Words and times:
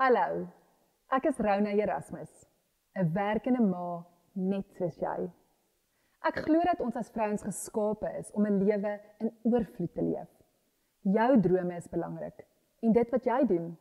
Hallo. 0.00 0.46
Ek 1.12 1.26
is 1.28 1.38
Rona 1.44 1.74
Erasmus, 1.76 2.30
'n 2.96 3.10
werkende 3.12 3.60
ma 3.60 4.00
net 4.32 4.64
soos 4.78 4.96
jy. 4.96 5.26
Ek 6.24 6.38
glo 6.46 6.62
dat 6.64 6.80
ons 6.80 6.96
as 6.96 7.10
vrouens 7.12 7.44
geskape 7.44 8.08
is 8.20 8.30
om 8.32 8.46
'n 8.46 8.64
lewe 8.64 8.94
in 9.20 9.30
oorvloed 9.42 9.92
te 9.94 10.00
leef. 10.00 10.32
Jou 11.02 11.40
drome 11.40 11.76
is 11.76 11.92
belangrik 11.92 12.46
en 12.82 12.96
dit 12.96 13.10
wat 13.10 13.24
jy 13.24 13.44
doen, 13.52 13.76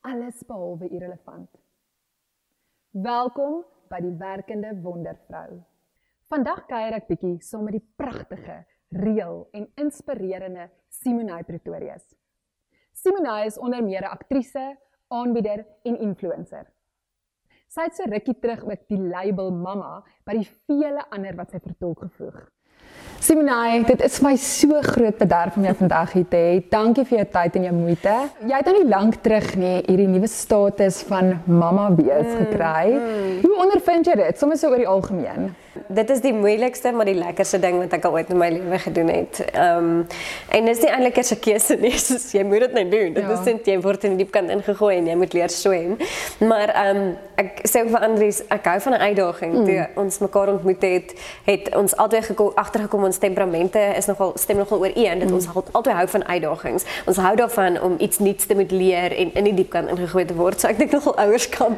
alles 0.00 0.42
behalwe 0.48 0.88
irrelevant. 0.88 1.50
Welkom 2.92 3.62
by 3.90 4.00
die 4.00 4.16
werkende 4.16 4.74
wondervrou. 4.80 5.62
Vandag 6.32 6.66
kuier 6.72 6.94
ek 6.94 7.08
bietjie 7.08 7.38
saam 7.42 7.64
met 7.64 7.76
die 7.76 7.88
pragtige, 7.96 8.64
reël 8.88 9.48
en 9.52 9.72
inspirerende 9.76 10.70
Simonai 10.88 11.42
Pretorius. 11.42 12.14
Simonai 12.92 13.44
is 13.46 13.58
onder 13.58 13.84
meer 13.84 14.00
'n 14.00 14.16
aktrise, 14.16 14.78
aanbieder 15.10 15.64
en 15.84 15.98
influencer. 15.98 16.68
Sy 17.70 17.84
het 17.86 17.98
so 17.98 18.06
rukkie 18.10 18.34
terug 18.42 18.64
ook 18.66 18.86
die 18.90 18.98
label 18.98 19.52
mamma 19.54 20.00
by 20.26 20.40
die 20.40 20.48
vele 20.66 21.04
ander 21.14 21.36
wat 21.38 21.52
sy 21.52 21.60
vertolk 21.62 22.02
gevoeg. 22.08 22.40
Simonai, 23.20 23.84
dit 23.84 24.00
is 24.02 24.14
my 24.24 24.32
so 24.40 24.80
groot 24.82 25.18
bederf 25.20 25.58
om 25.60 25.66
jou 25.68 25.74
vandag 25.76 26.14
hier 26.16 26.28
te 26.32 26.38
hê. 26.40 26.52
Dankie 26.72 27.04
vir 27.04 27.18
jou 27.18 27.26
tyd 27.34 27.58
en 27.60 27.66
jou 27.68 27.72
moeite. 27.76 28.14
Jy 28.48 28.54
het 28.56 28.70
nou 28.70 28.74
nie 28.78 28.88
lank 28.88 29.18
terug 29.22 29.50
nie 29.60 29.74
hierdie 29.84 30.08
nuwe 30.08 30.30
status 30.32 31.02
van 31.10 31.34
mamma 31.44 31.90
wees 31.98 32.30
gekry. 32.38 32.94
Mm, 32.94 33.10
mm. 33.18 33.42
Hoe 33.44 33.58
ondervind 33.66 34.08
jy 34.08 34.16
dit? 34.22 34.40
Sommige 34.40 34.64
so 34.64 34.72
oor 34.72 34.80
die 34.80 34.88
algemeen 34.88 35.50
dit 35.88 36.10
is 36.10 36.20
die 36.20 36.32
moeilikste 36.34 36.92
maar 36.92 37.08
die 37.08 37.16
lekkerste 37.18 37.58
ding 37.62 37.78
wat 37.78 37.92
ek 37.96 38.04
al 38.04 38.16
ooit 38.18 38.30
in 38.30 38.38
my 38.40 38.48
lewe 38.54 38.78
gedoen 38.78 39.08
het. 39.12 39.40
Ehm 39.52 39.90
um, 39.90 40.06
en 40.48 40.64
dis 40.64 40.80
nie 40.82 40.90
eintlik 40.90 41.18
'n 41.20 41.40
keuse 41.40 41.76
nie, 41.80 41.96
soos 42.06 42.32
jy 42.32 42.44
moet 42.44 42.60
dit 42.60 42.72
net 42.72 42.90
doen. 42.90 43.12
Dit 43.14 43.24
ja. 43.24 43.32
is 43.32 43.44
net 43.44 43.66
jy 43.66 43.80
word 43.80 44.04
in 44.04 44.16
die 44.16 44.24
diep 44.24 44.32
kant 44.32 44.50
ingegooi 44.50 44.96
en 44.96 45.06
jy 45.06 45.16
moet 45.16 45.32
leer 45.32 45.50
swem. 45.50 45.96
Maar 46.38 46.74
ehm 46.74 46.96
um, 46.96 47.16
ek 47.40 47.62
sê 47.64 47.84
vir 47.88 48.00
Andries, 48.00 48.42
ek 48.48 48.64
hou 48.64 48.80
van 48.80 48.92
'n 48.92 49.00
uitdaging. 49.00 49.52
Mm. 49.52 49.64
Toe 49.64 49.88
ons 49.94 50.18
mekaar 50.18 50.48
ontmoet 50.48 50.82
het, 50.82 51.14
het 51.44 51.74
ons 51.76 51.96
altyd 51.96 52.24
gekom 52.24 52.52
agtergekom 52.54 53.04
ons 53.04 53.18
temperamente 53.18 53.78
is 53.96 54.06
nogal 54.06 54.32
stem 54.36 54.56
nogal 54.56 54.78
ooreen 54.78 55.18
dat 55.18 55.28
mm. 55.28 55.34
ons 55.34 55.48
altyd 55.72 55.94
hou 55.94 56.08
van 56.08 56.24
uitdagings. 56.24 56.84
Ons 57.06 57.16
hou 57.16 57.36
daarvan 57.36 57.80
om 57.80 57.96
iets 57.98 58.18
nuuts 58.18 58.46
te 58.46 58.54
moet 58.54 58.70
leer 58.70 59.16
en 59.16 59.34
in 59.34 59.44
die 59.44 59.54
diep 59.54 59.70
kant 59.70 59.88
ingegooi 59.88 60.24
te 60.24 60.34
word. 60.34 60.60
So 60.60 60.68
ek 60.68 60.78
dink 60.78 60.92
nogal 60.92 61.16
ouerskap 61.16 61.72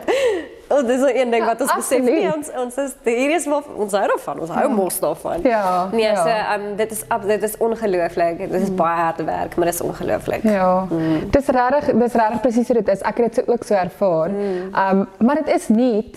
Oh, 0.72 0.86
dis 0.86 1.00
'n 1.00 1.30
ding 1.30 1.44
wat 1.44 1.60
ons 1.60 1.70
ja, 1.70 1.76
besef 1.76 2.00
nie 2.00 2.28
ons 2.34 2.48
ons 2.56 2.76
is 2.76 2.92
hier 3.04 3.34
is 3.36 3.46
wat 3.46 3.64
ons 3.76 3.92
hou 3.92 4.06
daarvan. 4.12 4.40
Ons 4.40 4.50
hou 4.50 4.68
ja. 4.68 4.74
mos 4.74 4.98
daarvan. 5.00 5.40
Ja. 5.42 5.88
Nee, 5.92 6.02
ja. 6.02 6.22
so 6.24 6.32
um 6.54 6.76
dit 6.76 6.90
is 6.90 7.02
dit 7.26 7.42
is 7.42 7.56
ongelooflik. 7.56 8.38
Dit 8.38 8.60
is 8.62 8.68
mm. 8.68 8.76
baie 8.76 9.00
harde 9.00 9.24
werk, 9.24 9.56
maar 9.56 9.66
dit 9.70 9.74
is 9.74 9.80
ongelooflik. 9.80 10.42
Ja. 10.42 10.86
Mm. 10.90 11.30
Dis 11.30 11.46
regtig 11.46 11.92
dis 12.04 12.12
regtig 12.12 12.40
presies 12.40 12.66
hoe 12.66 12.76
dit 12.76 12.88
is. 12.88 13.00
Ek 13.00 13.16
het 13.16 13.34
dit 13.34 13.44
so 13.44 13.52
ook 13.52 13.64
so 13.64 13.74
ervaar. 13.74 14.30
Mm. 14.30 14.72
Um 14.84 15.08
maar 15.18 15.44
dit 15.44 15.54
is 15.54 15.68
nie 15.68 16.10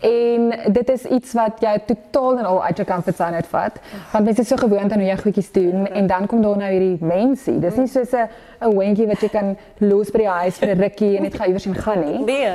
En 0.00 0.72
dit 0.72 0.90
is 0.90 1.04
iets 1.04 1.32
wat 1.32 1.60
jy 1.60 1.78
totaal 1.86 2.38
en 2.38 2.44
al 2.44 2.64
uit 2.64 2.76
jou 2.76 2.88
comfort 2.88 3.16
zone 3.16 3.40
uitvat. 3.40 3.80
Want 4.12 4.24
mense 4.24 4.40
is 4.40 4.48
so 4.48 4.56
gewoond 4.56 4.92
aan 4.92 4.98
hoe 4.98 5.08
jy 5.08 5.16
goedjies 5.16 5.52
doen 5.52 5.86
en 5.86 6.06
dan 6.06 6.26
kom 6.26 6.42
daar 6.42 6.56
nou 6.56 6.70
hierdie 6.70 6.98
mensie. 7.00 7.58
Dis 7.58 7.76
nie 7.76 7.86
soos 7.86 8.12
'n 8.12 8.28
'n 8.60 8.76
windjie 8.78 9.06
wat 9.06 9.20
jy 9.20 9.28
kan 9.28 9.56
los 9.78 10.10
by 10.10 10.18
die 10.18 10.28
huis 10.28 10.58
vir 10.58 10.68
'n 10.68 10.80
rukkie 10.80 11.16
en 11.16 11.22
net 11.22 11.34
gaan 11.34 11.46
iewers 11.46 11.66
en 11.66 11.74
gaan 11.74 12.00
nie. 12.00 12.24
Nee. 12.24 12.52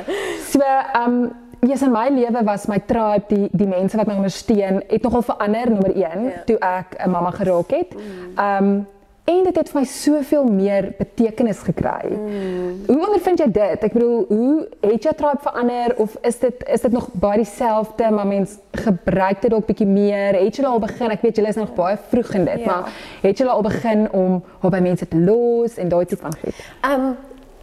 So, 0.50 0.60
ehm 0.60 1.12
um, 1.12 1.32
Ja, 1.62 1.68
yes, 1.68 1.82
in 1.82 1.92
my 1.92 2.08
lewe 2.10 2.42
was 2.44 2.66
my 2.66 2.80
tribe, 2.86 3.22
die 3.28 3.48
die 3.52 3.66
mense 3.66 3.96
wat 3.96 4.06
my 4.06 4.14
ondersteun, 4.14 4.82
het 4.88 5.02
nogal 5.02 5.22
verander 5.22 5.70
nommer 5.70 5.94
1 5.94 6.00
yeah. 6.00 6.24
Ja. 6.24 6.42
toe 6.44 6.58
ek 6.58 6.96
'n 7.06 7.10
mamma 7.10 7.30
geraak 7.30 7.70
het. 7.70 7.94
Mm. 7.94 8.00
Ehm 8.36 8.64
um, 8.64 8.86
en 9.24 9.44
dit 9.46 9.56
het 9.56 9.68
vir 9.70 9.78
my 9.80 9.86
soveel 9.86 10.48
meer 10.50 10.88
betekenis 10.98 11.60
gekry. 11.62 12.10
Mm. 12.10 12.80
Hoe 12.88 12.98
ondervind 13.06 13.38
jy 13.38 13.48
dit? 13.54 13.84
Ek 13.86 13.94
bedoel, 13.94 14.24
hoe 14.28 14.54
het 14.82 15.06
jou 15.06 15.14
tribe 15.18 15.44
verander 15.44 15.94
of 16.02 16.16
is 16.26 16.40
dit 16.42 16.64
is 16.66 16.82
dit 16.82 16.92
nog 16.92 17.08
baie 17.22 17.42
dieselfde, 17.42 18.10
maar 18.10 18.26
mens 18.26 18.56
gebruik 18.84 19.42
dit 19.44 19.54
dalk 19.54 19.68
bietjie 19.70 19.86
meer? 19.86 20.38
Het 20.40 20.58
jy 20.58 20.66
al 20.66 20.82
begin? 20.82 21.14
Ek 21.14 21.22
weet 21.22 21.38
julle 21.38 21.52
is 21.54 21.60
nog 21.60 21.74
baie 21.78 21.98
vroeg 22.10 22.34
in 22.40 22.48
dit, 22.50 22.64
ja. 22.64 22.66
maar 22.66 23.04
het 23.22 23.38
jy 23.38 23.46
al 23.46 23.62
begin 23.62 24.08
om 24.10 24.40
op 24.60 24.70
by 24.74 24.82
mense 24.82 25.08
te 25.08 25.18
los 25.18 25.78
en 25.78 25.92
daai 25.92 26.04
tipe 26.06 26.22
van 26.22 26.40
goed? 26.42 26.66
Ehm 26.82 27.12
um, 27.12 27.12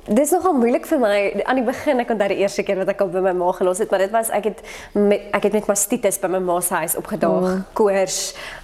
Dit 0.09 0.19
is 0.19 0.31
nogal 0.33 0.55
moeilik 0.57 0.87
vir 0.89 0.97
my 0.97 1.17
aan 1.45 1.59
die 1.59 1.63
begin 1.67 2.01
ek 2.01 2.09
onthou 2.09 2.27
die 2.31 2.39
eerste 2.41 2.63
keer 2.65 2.79
wat 2.81 2.89
ek 2.89 3.01
al 3.03 3.11
by 3.13 3.21
my 3.27 3.33
ma 3.37 3.51
gelos 3.53 3.77
het 3.77 3.91
maar 3.93 4.01
dit 4.01 4.09
was 4.09 4.31
ek 4.33 4.47
het 4.47 4.61
met 4.97 5.27
ek 5.37 5.43
het 5.45 5.53
met 5.53 5.67
mastitis 5.69 6.17
by 6.17 6.31
my 6.33 6.39
ma 6.41 6.55
se 6.65 6.79
huis 6.81 6.95
opgedaag 6.97 7.45
oh. 7.45 7.59
koors 7.77 8.17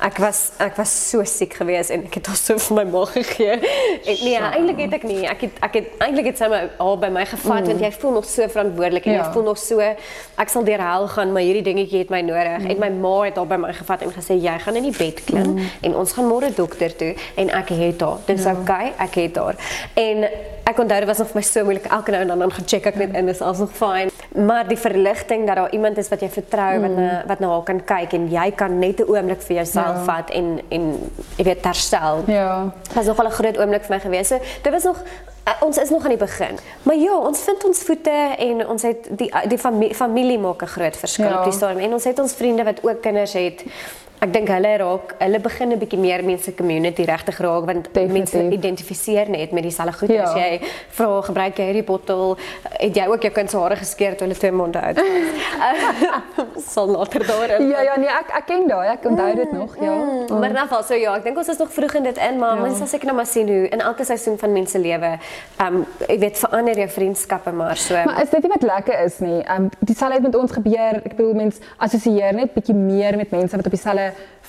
ek 0.08 0.18
was 0.24 0.40
ek 0.66 0.80
was 0.82 0.90
so 0.90 1.22
siek 1.30 1.54
geweest 1.60 1.94
en 1.94 2.08
ek 2.08 2.18
het 2.18 2.32
haar 2.32 2.40
so 2.40 2.58
vir 2.64 2.80
my 2.80 2.86
ma 2.96 3.04
gegee 3.12 3.60
en 3.60 4.24
nee 4.24 4.40
eintlik 4.40 4.82
het 4.88 4.96
ek 4.98 5.06
nie 5.06 5.20
ek 5.30 5.44
het 5.46 5.62
ek 5.70 5.78
het 5.78 5.92
eintlik 6.08 6.32
het 6.32 6.42
sy 6.42 6.50
my 6.50 6.64
al 6.88 6.98
by 7.04 7.12
my 7.14 7.28
gevat 7.30 7.62
mm. 7.62 7.70
want 7.76 7.86
jy 7.86 7.94
voel 8.00 8.18
nog 8.18 8.30
so 8.32 8.50
verantwoordelik 8.56 9.06
en 9.06 9.18
ja. 9.20 9.22
jy 9.22 9.38
voel 9.38 9.48
nog 9.52 9.62
so 9.62 9.86
ek 9.86 10.56
sal 10.56 10.66
deur 10.66 10.86
hel 10.88 11.08
gaan 11.14 11.38
maar 11.38 11.46
hierdie 11.46 11.66
dingetjie 11.70 12.02
het 12.08 12.16
my 12.16 12.24
nodig 12.26 12.58
mm. 12.58 12.74
en 12.74 12.84
my 12.88 12.92
ma 13.06 13.14
het 13.28 13.38
al 13.38 13.46
by 13.54 13.62
my 13.68 13.76
gevat 13.84 14.08
en 14.08 14.18
gesê 14.18 14.40
jy 14.42 14.58
gaan 14.66 14.82
in 14.82 14.90
die 14.90 14.96
bed 14.98 15.22
klim 15.30 15.54
mm. 15.54 15.72
en 15.92 16.02
ons 16.02 16.18
gaan 16.18 16.26
môre 16.34 16.50
dokter 16.58 16.98
toe 17.04 17.14
en 17.38 17.54
ek 17.62 17.78
het 17.78 18.02
haar 18.10 18.26
dis 18.34 18.50
ja. 18.50 18.58
okay 18.58 18.96
ek 18.98 19.22
het 19.28 19.42
haar 19.46 19.62
en 20.08 20.30
ek 20.66 20.80
onthou 20.82 21.00
dit 21.04 21.10
was 21.14 21.22
nog 21.22 21.35
my 21.36 21.42
so 21.42 21.64
moeilik 21.64 21.86
elke 21.86 22.12
nou 22.12 22.22
en 22.22 22.28
dan 22.28 22.40
dan 22.40 22.52
gaan 22.52 22.68
check 22.68 22.86
ek 22.86 22.96
net 22.96 23.14
in 23.14 23.30
is 23.30 23.42
alles 23.42 23.60
nog 23.60 23.76
fyn 23.76 24.12
maar 24.36 24.68
die 24.68 24.78
verligting 24.78 25.48
dat 25.48 25.56
daar 25.56 25.72
iemand 25.72 25.98
is 25.98 26.10
wat 26.10 26.22
jy 26.22 26.30
vertrou 26.30 26.78
mm. 26.78 26.82
wat 26.82 26.96
na 26.98 27.24
wat 27.28 27.40
na 27.40 27.48
haar 27.48 27.64
kan 27.64 27.84
kyk 27.86 28.14
en 28.18 28.28
jy 28.32 28.52
kan 28.52 28.80
net 28.80 29.00
'n 29.00 29.10
oomblik 29.10 29.42
vir 29.42 29.56
jouself 29.56 29.96
ja. 29.96 30.04
vat 30.04 30.30
en 30.30 30.62
en 30.70 31.12
jy 31.38 31.44
weet 31.44 31.66
herstel. 31.66 32.24
Ja. 32.28 32.72
Dit 32.84 32.94
was 32.94 33.06
nog 33.06 33.20
al 33.20 33.28
'n 33.28 33.32
groot 33.40 33.58
oomblik 33.58 33.84
vir 33.84 33.96
my 33.96 34.00
gewees. 34.00 34.28
So 34.28 34.40
dit 34.62 34.72
was 34.72 34.84
nog 34.84 34.98
uh, 35.48 35.54
ons 35.62 35.78
is 35.78 35.90
nog 35.90 36.04
aan 36.04 36.10
die 36.10 36.18
begin. 36.18 36.58
Maar 36.84 36.96
ja 36.96 37.18
ons 37.18 37.40
vind 37.40 37.66
ons 37.66 37.80
voete 37.80 38.36
en 38.38 38.68
ons 38.68 38.82
het 38.82 39.08
die 39.10 39.32
die 39.48 39.58
familie, 39.58 39.96
familie 39.96 40.40
maak 40.40 40.62
'n 40.62 40.68
groot 40.68 40.98
verskil 40.98 41.30
ja. 41.30 41.38
op 41.38 41.44
die 41.44 41.54
stadium. 41.54 41.80
En 41.80 41.94
ons 41.94 42.04
het 42.04 42.20
ons 42.20 42.34
vriende 42.34 42.64
wat 42.64 42.84
ook 42.84 43.02
kinders 43.02 43.34
het 43.34 43.64
ek 44.24 44.32
dink 44.34 44.50
hulle 44.50 44.72
raak 44.80 45.14
hulle 45.20 45.40
begin 45.44 45.72
'n 45.74 45.80
bietjie 45.80 46.00
meer 46.00 46.24
mense 46.24 46.52
community 46.56 47.04
regtig 47.04 47.40
raak 47.40 47.66
want 47.66 47.88
Definitief. 47.94 48.34
mense 48.34 48.54
identifiseer 48.58 49.30
net 49.30 49.52
met 49.52 49.64
dieselfde 49.64 49.94
goed 50.00 50.10
ja. 50.10 50.24
as 50.24 50.34
jy 50.34 50.62
vra 50.98 51.22
gebruik 51.22 51.58
jy 51.58 51.66
hierdie 51.66 51.84
bottel 51.84 52.38
het 52.80 52.96
jy 52.96 53.06
ook 53.08 53.22
jou 53.22 53.32
kind 53.32 53.50
se 53.52 53.58
hare 53.58 53.76
geskeer 53.76 54.16
toe 54.16 54.28
hulle 54.28 54.40
twee 54.40 54.52
maande 54.52 54.82
oud 54.82 54.98
was 56.56 56.66
sal 56.74 56.88
later 56.88 57.28
daar 57.28 57.62
ja 57.62 57.82
ja 57.82 57.98
nee 57.98 58.10
ek 58.10 58.32
ek 58.40 58.46
ken 58.48 58.68
daai 58.68 58.88
ek 58.94 59.06
onthou 59.06 59.36
dit 59.36 59.52
nog 59.52 59.76
ja 59.82 59.96
mm, 59.96 60.26
mm. 60.30 60.40
maar 60.40 60.50
in 60.50 60.58
geval 60.58 60.84
so 60.84 60.94
ja 60.94 61.16
ek 61.16 61.24
dink 61.24 61.38
ons 61.38 61.50
is 61.50 61.58
nog 61.58 61.72
vroeg 61.72 61.96
in 62.00 62.04
dit 62.04 62.18
in 62.18 62.40
maar 62.40 62.56
ja. 62.56 62.62
mense 62.62 62.78
sal 62.78 62.88
seker 62.88 63.06
nou 63.12 63.16
maar 63.16 63.30
sien 63.30 63.48
hoe 63.48 63.68
in 63.68 63.82
elke 63.82 64.06
seisoen 64.06 64.38
van 64.38 64.52
mense 64.52 64.80
lewe 64.80 65.12
um 65.68 65.86
jy 66.08 66.20
weet 66.20 66.40
verander 66.40 66.78
jou 66.78 66.90
vriendskappe 66.90 67.52
maar 67.52 67.78
so 67.78 68.00
maar 68.06 68.22
is 68.24 68.30
dit 68.30 68.44
nie 68.44 68.54
wat 68.56 68.64
lekker 68.64 69.04
is 69.04 69.20
nie 69.20 69.44
um 69.58 69.70
dieselfde 69.80 70.22
met 70.22 70.36
ons 70.36 70.52
gebeur 70.52 71.02
ek 71.04 71.16
bedoel 71.16 71.34
mense 71.34 71.62
assosieer 71.78 72.34
net 72.34 72.54
bietjie 72.56 72.76
meer 72.76 73.18
met 73.18 73.32
mense 73.32 73.56
wat 73.56 73.66
op 73.66 73.78
dieselfde 73.78 74.05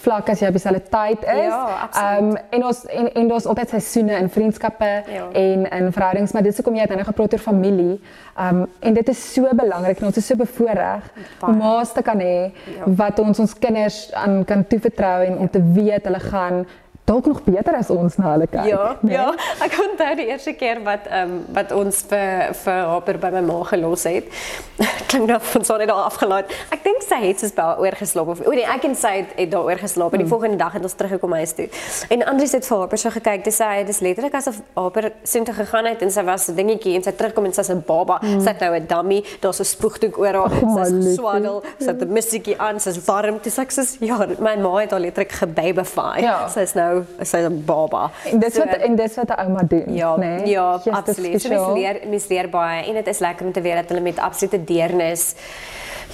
vlak 0.07 0.29
as 0.31 0.43
jy 0.43 0.51
op 0.51 0.57
dieselfde 0.57 0.83
tyd 0.93 1.25
is. 1.25 1.49
Ja, 1.49 1.63
absoluut. 1.87 2.21
Um 2.21 2.59
en 2.59 2.65
ons 2.69 2.83
en 2.87 3.09
en 3.13 3.29
daar's 3.29 3.49
altyd 3.51 3.75
seisoene 3.75 4.19
in 4.21 4.31
vriendskappe 4.31 4.91
ja. 5.13 5.27
en 5.33 5.67
in 5.79 5.93
verhoudings, 5.93 6.33
maar 6.33 6.45
dis 6.47 6.59
hoekom 6.61 6.77
jy 6.79 6.87
dan 6.87 7.01
'n 7.01 7.09
geproter 7.11 7.39
familie. 7.39 8.01
Um 8.39 8.67
en 8.81 8.95
dit 8.95 9.09
is 9.09 9.33
so 9.33 9.49
belangrik 9.53 10.01
en 10.01 10.07
ons 10.07 10.17
is 10.17 10.27
so 10.27 10.37
bevoordeel 10.37 11.01
om 11.41 11.57
maas 11.57 11.93
te 11.93 12.03
kan 12.03 12.21
hê 12.21 12.53
ja. 12.77 12.85
wat 12.85 13.19
ons 13.19 13.39
ons 13.39 13.59
kinders 13.59 14.13
aan 14.13 14.45
kan 14.45 14.67
toevertrou 14.67 15.25
en 15.25 15.39
om 15.39 15.51
te 15.51 15.63
weet 15.73 16.05
hulle 16.05 16.21
gaan 16.21 16.67
dalk 17.07 17.27
nog 17.27 17.43
beter 17.45 17.77
as 17.79 17.91
ons 17.91 18.17
na 18.19 18.33
hulle 18.33 18.47
kyk. 18.51 18.67
Ja, 18.67 18.97
nee? 19.01 19.15
ja. 19.15 19.29
Ek 19.63 19.77
onthou 19.79 20.09
die 20.19 20.27
eerste 20.27 20.57
keer 20.59 20.83
wat 20.87 21.07
ehm 21.07 21.37
um, 21.37 21.43
wat 21.55 21.71
ons 21.73 22.01
vir 22.11 22.55
vir 22.59 22.81
Hopper 22.91 23.19
by 23.23 23.31
my 23.37 23.43
ma 23.47 23.59
gelos 23.71 24.07
het. 24.11 24.27
Klink 25.11 25.29
nou 25.31 25.39
van 25.53 25.67
so 25.69 25.77
net 25.79 25.91
daar 25.91 26.09
afgelaai. 26.09 26.43
Ek 26.75 26.83
dink 26.83 27.05
sy 27.07 27.21
het 27.23 27.43
soos 27.43 27.55
by 27.55 27.69
oorgeslaap 27.85 28.33
of 28.35 28.43
o 28.43 28.55
nee, 28.57 28.67
ek 28.67 28.89
en 28.89 28.97
sy 28.99 29.13
het, 29.21 29.37
het 29.39 29.53
daar 29.53 29.69
oorgeslaap 29.71 30.17
en 30.17 30.25
die 30.25 30.27
mm. 30.27 30.33
volgende 30.35 30.59
dag 30.63 30.75
het 30.75 30.89
ons 30.89 30.97
teruggekom 30.99 31.37
huis 31.39 31.55
toe. 31.59 31.69
En 32.11 32.27
Andries 32.33 32.57
het 32.59 32.67
vir 32.67 32.83
Hopper 32.83 33.01
so 33.01 33.15
gekyk, 33.15 33.47
dis 33.47 33.61
sy 33.63 33.71
dis 33.87 34.03
letterlik 34.03 34.35
asof 34.41 34.59
Hopper 34.75 35.13
sin 35.23 35.47
toe 35.47 35.55
gegaan 35.61 35.91
het 35.93 36.03
en 36.03 36.11
sy 36.11 36.27
was 36.27 36.49
'n 36.51 36.59
dingetjie 36.59 36.97
en 36.99 37.07
sy 37.07 37.15
terugkom 37.15 37.47
en 37.47 37.55
sy's 37.55 37.71
'n 37.71 37.85
baba. 37.87 38.19
Mm. 38.23 38.43
Sy 38.43 38.51
het 38.51 38.67
nou 38.67 38.75
'n 38.75 38.87
dummy, 38.91 39.23
daar's 39.41 39.63
'n 39.63 39.71
spoegdoek 39.71 40.19
oor 40.19 40.35
haar. 40.43 40.59
Oh, 40.63 40.83
sy's 40.83 41.15
swaddel, 41.15 41.63
sy 41.79 41.91
het 41.95 42.03
'n 42.03 42.13
musikkie 42.13 42.59
aan, 42.59 42.81
sy's 42.81 42.99
warm. 43.07 43.39
Dis 43.43 43.59
ek 43.59 43.71
sê 43.71 43.87
ja, 44.01 44.19
my 44.41 44.57
ma 44.57 44.77
het 44.83 44.93
al 44.93 45.07
letterlik 45.07 45.33
gebabify. 45.33 46.19
Ja. 46.21 46.49
Sy's 46.49 46.75
nou 46.75 46.96
nou 46.97 47.05
is 47.21 47.33
hy 47.33 47.39
'n 47.47 47.63
baba. 47.65 48.11
En 48.33 48.39
dis 48.39 48.57
wat 48.59 48.75
en 48.89 48.97
dis 48.97 49.15
wat 49.17 49.29
'n 49.29 49.41
ouma 49.45 49.63
doen, 49.63 49.85
Ja, 49.95 50.17
nê? 50.17 50.19
nee? 50.19 50.47
ja, 50.47 50.81
Yes, 50.85 50.95
absoluut. 50.95 51.43
So 51.43 51.49
mens 51.49 51.67
leer 51.75 52.01
mens 52.09 52.29
leer 52.29 52.49
baie 52.49 52.85
en 52.87 52.95
dit 52.95 53.07
is 53.07 53.19
lekker 53.19 53.47
om 53.47 53.53
te 53.53 53.61
weet 53.61 53.75
dat 53.75 53.89
hulle 53.89 54.01
met 54.01 54.19
absolute 54.19 54.65
deernis 54.65 55.35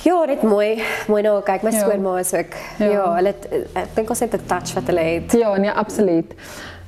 Ja, 0.02 0.24
net 0.24 0.42
mooi, 0.42 0.82
mooi 1.06 1.22
nou 1.22 1.42
kyk. 1.42 1.62
My 1.62 1.70
Ja. 1.70 1.78
skoonma 1.78 2.18
is 2.18 2.32
ook. 2.34 2.52
Ja, 2.78 2.86
Ja. 2.90 3.14
hulle 3.14 3.34
ek 3.74 3.94
dink 3.94 4.08
ons 4.08 4.20
het 4.20 4.34
'n 4.34 4.40
touch 4.46 4.74
wat 4.74 4.86
hulle 4.86 5.00
het. 5.00 5.32
Ja, 5.32 5.56
nee, 5.56 5.70
absoluut. 5.70 6.34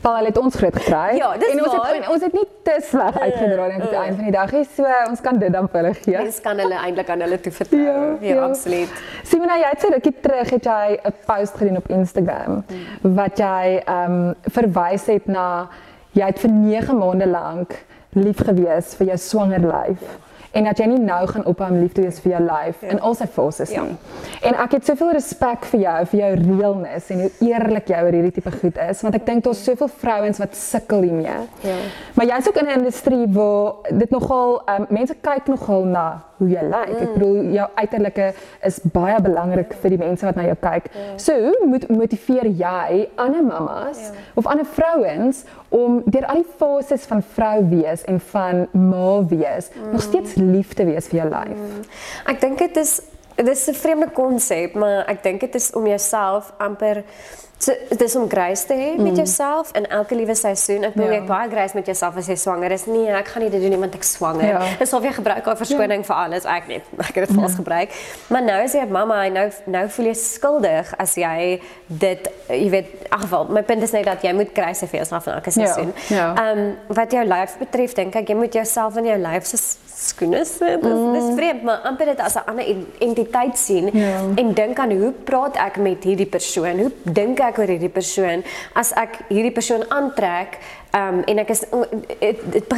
Paul 0.05 0.29
het 0.29 0.39
ons 0.39 0.55
groot 0.55 0.75
gekry. 0.77 1.17
Ja, 1.17 1.31
en 1.35 1.63
ons 1.63 1.77
waar. 1.77 1.95
het 1.95 2.03
en 2.03 2.11
ons 2.13 2.23
het 2.23 2.35
nie 2.37 2.45
te 2.63 2.75
sleg 2.85 3.19
uitgedraai 3.21 3.71
aan 3.73 3.81
die 3.81 3.97
einde 3.97 4.17
van 4.17 4.25
die 4.25 4.35
dag 4.35 4.53
nie. 4.53 4.65
So 4.77 4.91
ons 5.09 5.23
kan 5.25 5.39
dit 5.41 5.53
dan 5.53 5.69
vir 5.73 5.81
hulle 5.81 5.95
gee. 6.01 6.17
Mens 6.19 6.41
kan 6.45 6.61
hulle 6.61 6.81
eintlik 6.81 7.13
aan 7.15 7.25
hulle 7.25 7.39
toe 7.41 7.53
vertrou. 7.53 7.85
Ja, 7.87 8.03
ja, 8.21 8.35
ja. 8.35 8.43
absoluut. 8.45 9.01
Simona, 9.31 9.57
jy 9.63 9.71
het 9.73 9.87
so 9.87 9.93
rukkie 9.95 10.13
terug 10.27 10.53
het 10.57 10.69
jy 10.69 10.99
'n 11.01 11.15
post 11.31 11.57
gedoen 11.63 11.81
op 11.81 11.89
Instagram 11.89 12.61
wat 13.01 13.39
jy 13.39 13.81
ehm 13.87 14.19
um, 14.19 14.35
verwys 14.59 15.07
het 15.07 15.27
na 15.27 15.47
jy 16.13 16.29
het 16.29 16.39
vir 16.45 16.51
9 16.51 16.99
maande 16.99 17.27
lank 17.27 17.73
lief 18.13 18.45
gewees 18.45 18.95
vir 18.99 19.07
jou 19.07 19.19
swanger 19.19 19.65
lyf 19.65 20.05
en 20.55 20.65
dat 20.65 20.79
jy 20.79 20.87
nie 20.87 20.99
nou 21.03 21.27
gaan 21.27 21.45
ophou 21.51 21.69
om 21.71 21.81
lief 21.81 21.93
te 21.97 22.03
wees 22.05 22.21
vir 22.23 22.33
jou 22.37 22.43
lyf 22.47 22.83
in 22.83 23.01
al 23.01 23.15
sy 23.19 23.27
fases 23.27 23.71
Ja. 23.75 23.83
nie. 23.83 23.97
En 24.43 24.55
ek 24.55 24.73
het 24.79 24.87
soveel 24.87 25.11
respek 25.13 25.65
vir 25.65 25.81
jou, 25.81 26.07
vir 26.07 26.21
jou 26.21 26.35
realness 26.59 27.11
en 27.11 27.21
hoe 27.21 27.31
eerlik 27.41 27.89
jy 27.89 28.03
oor 28.05 28.13
hierdie 28.13 28.33
tipe 28.33 28.51
goed 28.61 28.79
is 28.91 29.03
want 29.03 29.15
ek 29.15 29.27
dink 29.27 29.45
daar's 29.45 29.65
soveel 29.65 29.89
vrouens 29.89 30.39
wat 30.39 30.57
sukkel 30.57 31.03
hiermee. 31.03 31.39
Ja. 31.65 31.77
Maar 32.15 32.27
jy's 32.27 32.49
ook 32.49 32.57
in 32.63 32.67
'n 32.67 32.79
industrie 32.79 33.27
waar 33.29 33.73
dit 33.91 34.11
nogal 34.11 34.63
um, 34.69 34.87
mense 34.89 35.15
kyk 35.21 35.47
nogal 35.47 35.85
na 35.85 36.23
hoe 36.39 36.49
jy 36.49 36.65
lyk. 36.69 36.93
Ek 36.99 37.15
bedoel 37.15 37.51
jou 37.55 37.69
uiterlike 37.75 38.29
is 38.69 38.81
baie 38.95 39.21
belangrik 39.25 39.75
vir 39.83 39.95
die 39.95 40.01
mense 40.01 40.27
wat 40.27 40.39
na 40.39 40.47
jou 40.49 40.57
kyk. 40.63 40.91
So, 41.17 41.37
hoe 41.47 41.69
moet 41.71 41.89
motiveer 41.93 42.51
jy 42.51 43.09
ander 43.21 43.45
mammas 43.47 44.11
of 44.35 44.47
ander 44.51 44.67
vrouens 44.67 45.45
om 45.75 46.03
deur 46.07 46.27
al 46.31 46.43
die 46.43 46.53
fases 46.59 47.07
van 47.11 47.23
vrou 47.35 47.57
wees 47.71 48.05
en 48.11 48.21
van 48.33 48.67
ma 48.73 49.09
wees 49.31 49.71
nog 49.93 50.03
steeds 50.03 50.39
lief 50.41 50.75
te 50.75 50.87
wees 50.89 51.11
vir 51.13 51.23
jou 51.23 51.31
lyf? 51.33 51.91
Ek 52.31 52.41
dink 52.41 52.59
dit 52.59 52.83
is 52.83 53.01
dit 53.35 53.49
is 53.49 53.69
'n 53.69 53.75
vreemde 53.75 54.11
konsep, 54.15 54.75
maar 54.75 55.07
ek 55.09 55.23
dink 55.23 55.41
dit 55.41 55.55
is 55.55 55.73
om 55.73 55.87
jouself 55.87 56.53
amper 56.59 57.03
so 57.59 57.73
dit 57.89 58.01
is 58.03 58.17
om 58.17 58.29
grace 58.29 58.67
te 58.67 58.75
hê 58.75 59.01
met 59.01 59.17
jouself 59.17 59.71
in 59.73 59.87
elke 59.89 60.15
liewe 60.15 60.35
seisoen. 60.35 60.85
Ek 60.85 60.95
bedoel 60.95 61.07
Ja. 61.11 61.15
jy 61.15 61.21
het 61.21 61.29
baie 61.29 61.51
grace 61.51 61.75
met 61.75 61.87
jouself 61.87 62.17
as 62.17 62.27
jy 62.27 62.35
swanger 62.37 62.71
is. 62.73 62.87
Nee, 62.87 63.09
ek 63.09 63.29
gaan 63.29 63.43
nie 63.43 63.51
dit 63.51 63.61
doen 63.61 63.71
nie 63.71 63.79
want 63.79 63.95
ek 63.95 64.03
swanger. 64.03 64.45
Ja. 64.47 64.61
Dis 64.79 64.93
of 64.93 65.03
jy 65.03 65.13
gebruik 65.13 65.45
haar 65.45 65.57
verskoning 65.57 66.05
vir 66.07 66.17
alles. 66.17 66.45
Ek 66.45 66.67
net 66.69 66.83
ek 67.09 67.15
het 67.15 67.29
dit 67.29 67.37
vals 67.37 67.55
gebruik. 67.55 67.91
Maar 68.29 68.43
nou 68.43 68.63
is 68.65 68.73
jy 68.73 68.81
'n 68.85 68.91
mamma 68.93 69.25
en 69.27 69.33
nou 69.33 69.51
nou 69.67 69.89
voel 69.89 70.07
jy 70.07 70.15
skuldig 70.15 70.95
as 70.99 71.15
jy 71.15 71.61
dit 71.87 72.29
jy 72.49 72.71
weet 72.71 72.87
elk 73.11 73.21
geval 73.21 73.45
my 73.49 73.63
punt 73.63 73.83
is 73.83 73.93
net 73.93 74.05
dat 74.05 74.23
jy 74.23 74.33
moet 74.33 74.51
grace 74.55 74.85
hê 74.85 74.89
vir 74.89 74.99
jouself 75.01 75.27
in 75.27 75.33
elke 75.33 75.51
Ja, 75.61 75.67
seisoen. 75.67 75.93
ja. 76.09 76.35
Ehm 76.35 76.59
um, 76.59 76.77
wat 76.89 77.11
jou 77.13 77.25
lyf 77.25 77.57
betref, 77.59 77.93
dink 77.95 78.15
ek 78.17 78.29
jy 78.29 78.35
moet 78.35 78.53
jouself 78.53 78.97
in 78.97 79.05
jou 79.07 79.19
lyf 79.19 79.45
se 79.47 79.57
skoene 79.97 80.45
sit. 80.45 80.83
Dis 80.83 81.03
dis 81.15 81.35
vreemd, 81.37 81.63
maar 81.63 81.77
amper 81.87 82.07
dit 82.07 82.21
as 82.21 82.35
'n 82.37 82.43
ander 82.47 82.67
en- 82.67 82.87
entiteit 82.99 83.59
sien 83.59 83.91
Ja. 83.93 84.21
en 84.35 84.53
dink 84.55 84.79
aan 84.79 84.91
hoe 84.93 85.13
praat 85.25 85.57
ek 85.57 85.77
met 85.77 86.05
hierdie 86.05 86.27
persoon? 86.27 86.79
Hoe 86.79 86.91
dink 87.03 87.41
ek 87.41 87.59
oor 87.59 87.67
hierdie 87.67 87.89
persoon 87.89 88.43
as 88.75 88.93
ek 88.93 89.19
hierdie 89.29 89.53
persoon 89.53 89.85
aantrek? 89.91 90.59
Um 90.95 91.23
en 91.27 91.39
ek 91.39 91.49
is 91.51 91.65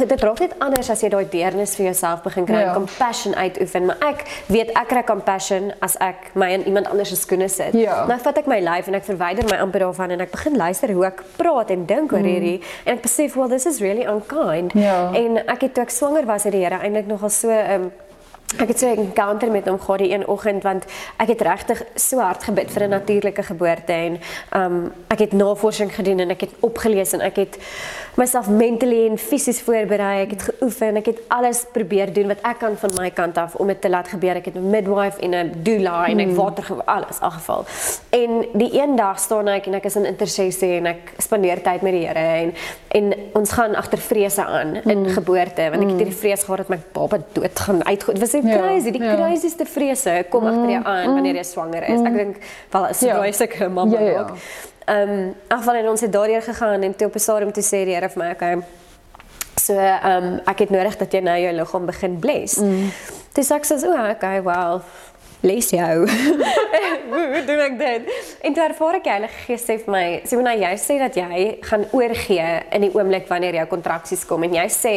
dit 0.07 0.21
raak 0.25 0.39
net 0.39 0.53
anders 0.59 0.89
as 0.89 1.01
jy 1.03 1.09
daai 1.13 1.27
deernis 1.29 1.75
vir 1.77 1.85
jouself 1.91 2.23
begin 2.23 2.45
kry 2.45 2.61
Ja. 2.63 2.67
en 2.67 2.73
compassion 2.73 3.35
uitoefen, 3.35 3.85
maar 3.85 3.97
ek 4.09 4.23
weet 4.47 4.71
ek 4.73 4.87
kry 4.87 5.03
compassion 5.03 5.71
as 5.85 5.97
ek 6.01 6.31
my 6.33 6.49
in 6.55 6.65
iemand 6.65 6.89
anders 6.89 7.09
se 7.09 7.15
skoene 7.15 7.49
sit. 7.49 7.73
Ja. 7.77 8.05
Nou 8.09 8.17
vat 8.23 8.37
ek 8.37 8.47
my 8.47 8.59
lyf 8.59 8.87
en 8.87 8.95
ek 8.95 9.05
verwyder 9.05 9.45
my 9.51 9.57
amper 9.61 9.79
daarvan 9.85 10.11
en 10.11 10.21
ek 10.25 10.31
begin 10.31 10.57
luister 10.57 10.91
hoe 10.93 11.05
ek 11.05 11.21
praat 11.37 11.69
en 11.69 11.85
dink 11.85 12.11
oor 12.11 12.25
hierdie 12.25 12.61
en 12.85 12.95
ek 12.97 13.01
besef 13.05 13.35
well 13.35 13.49
this 13.49 13.65
is 13.65 13.81
really 13.81 14.05
unkind. 14.05 14.73
Mm. 14.73 14.81
Ja. 14.81 15.11
En 15.13 15.37
ek 15.47 15.61
het 15.61 15.73
toe 15.73 15.83
ek 15.83 15.89
swanger 15.93 16.25
was 16.25 16.43
het 16.43 16.53
die 16.53 16.63
Here 16.65 16.79
eintlik 16.81 17.07
nogal 17.07 17.29
so 17.29 17.49
um 17.51 17.91
Ek 18.59 18.69
het 18.69 18.79
so 18.79 18.87
'n 18.87 18.97
encounter 18.97 19.51
met 19.51 19.65
hom 19.67 19.79
gehad 19.79 19.99
die 19.99 20.13
een 20.13 20.27
oggend 20.27 20.63
want 20.63 20.85
ek 21.19 21.27
het 21.27 21.41
regtig 21.41 21.83
so 21.95 22.19
hard 22.19 22.43
gebid 22.43 22.71
vir 22.71 22.83
'n 22.83 22.89
natuurlike 22.89 23.43
geboorte 23.43 23.91
en 23.93 24.19
um 24.55 24.93
ek 25.09 25.19
het 25.19 25.33
navorsing 25.33 25.91
gedoen 25.95 26.19
en 26.19 26.29
ek 26.29 26.41
het 26.41 26.49
opgelees 26.59 27.11
en 27.13 27.21
ek 27.21 27.35
het 27.35 27.57
myself 28.17 28.47
mentally 28.49 29.05
en 29.07 29.17
fisies 29.17 29.59
voorberei. 29.61 30.21
Ek 30.25 30.31
het 30.33 30.41
geoefen, 30.49 30.95
ek 30.97 31.05
het 31.11 31.19
alles 31.33 31.65
probeer 31.73 32.09
doen 32.13 32.27
wat 32.27 32.41
ek 32.41 32.59
kan 32.59 32.77
van 32.77 32.89
my 32.97 33.09
kant 33.15 33.37
af 33.37 33.55
om 33.61 33.67
dit 33.67 33.81
te 33.81 33.89
laat 33.89 34.07
gebeur. 34.09 34.35
Ek 34.39 34.45
het 34.45 34.55
'n 34.55 34.69
midwife 34.69 35.19
en 35.21 35.33
'n 35.35 35.51
doula 35.63 36.07
en 36.07 36.19
ek 36.19 36.31
water 36.35 36.63
ge- 36.63 36.85
alles 36.85 37.19
afgeval. 37.19 37.65
En 38.09 38.45
die 38.53 38.81
een 38.81 38.95
dag 38.95 39.19
staan 39.19 39.47
ek 39.47 39.65
en 39.67 39.73
ek 39.73 39.85
is 39.85 39.95
in 39.95 40.05
intersessie 40.05 40.77
en 40.77 40.85
ek 40.85 41.13
spandeer 41.17 41.61
tyd 41.61 41.81
met 41.81 41.91
die 41.93 42.05
Here 42.07 42.19
en 42.19 42.53
en 42.87 43.13
ons 43.33 43.51
gaan 43.51 43.75
agter 43.75 43.97
vrese 43.97 44.45
aan 44.45 44.75
in 44.75 45.05
geboorte 45.09 45.69
want 45.69 45.83
ek 45.83 45.89
het 45.89 45.97
hierdie 45.97 46.15
vrees 46.15 46.43
gehad 46.43 46.57
dat 46.57 46.69
my 46.69 46.79
baba 46.93 47.17
dood 47.33 47.59
gaan 47.59 47.85
uitgoed. 47.85 48.15
Dit 48.15 48.19
was 48.19 48.31
so 48.31 48.47
Ja, 48.47 48.57
crazy, 48.57 48.91
die 48.91 49.01
ja. 49.03 49.15
crazieste 49.15 49.65
vrese 49.65 50.25
kom 50.29 50.45
agter 50.45 50.69
jou 50.69 50.83
aan 50.85 51.13
wanneer 51.13 51.35
jy 51.35 51.43
swanger 51.43 51.83
is. 51.89 52.01
Ek 52.01 52.13
dink 52.13 52.37
wel 52.71 52.85
as 52.85 52.99
Ja. 53.01 53.23
jy 53.25 53.31
seker 53.31 53.71
mamma 53.71 53.99
Ja, 53.99 54.09
ja. 54.09 54.19
ook. 54.19 54.31
Ehm 54.87 55.09
um, 55.09 55.35
afval 55.47 55.75
en 55.75 55.89
ons 55.89 56.01
het 56.01 56.11
daardeur 56.11 56.41
gegaan 56.41 56.81
en 56.81 56.95
toe 56.95 57.07
op 57.07 57.15
'n 57.15 57.19
stadium 57.19 57.51
toe 57.51 57.63
sê 57.63 57.83
die 57.83 57.95
Here 57.95 58.09
vir 58.09 58.23
my 58.23 58.31
okay. 58.31 58.57
So 59.59 59.73
ehm 59.73 60.23
um, 60.23 60.39
ek 60.45 60.59
het 60.59 60.69
nodig 60.69 60.97
dat 60.97 61.11
jy 61.11 61.19
nou 61.19 61.39
jou 61.39 61.53
liggaam 61.53 61.85
begin 61.85 62.19
bless. 62.19 62.55
Mm. 62.55 62.91
Toe 63.33 63.43
sê 63.43 63.55
ek 63.55 63.65
so, 63.65 63.75
"O, 63.75 64.09
okay, 64.09 64.41
well, 64.41 64.81
bless 65.41 65.73
jou." 65.75 66.05
Hoe 67.07 67.43
doen 67.45 67.59
ek 67.59 67.75
dit? 67.79 68.09
En 68.41 68.53
toe 68.53 68.63
ervaar 68.63 68.97
ek 68.99 69.05
die 69.05 69.11
Heilige 69.13 69.43
Gees 69.45 69.63
sê 69.63 69.77
vir 69.79 69.93
my, 69.93 70.05
Simona, 70.27 70.53
jy 70.57 70.71
sê 70.81 70.97
dat 70.99 71.15
jy 71.17 71.43
gaan 71.67 71.85
oorgee 71.95 72.47
in 72.75 72.83
die 72.83 72.91
oomblik 72.95 73.29
wanneer 73.31 73.55
jou 73.61 73.67
kontraksies 73.71 74.25
kom 74.27 74.43
en 74.47 74.55
jy 74.57 74.65
sê 74.73 74.95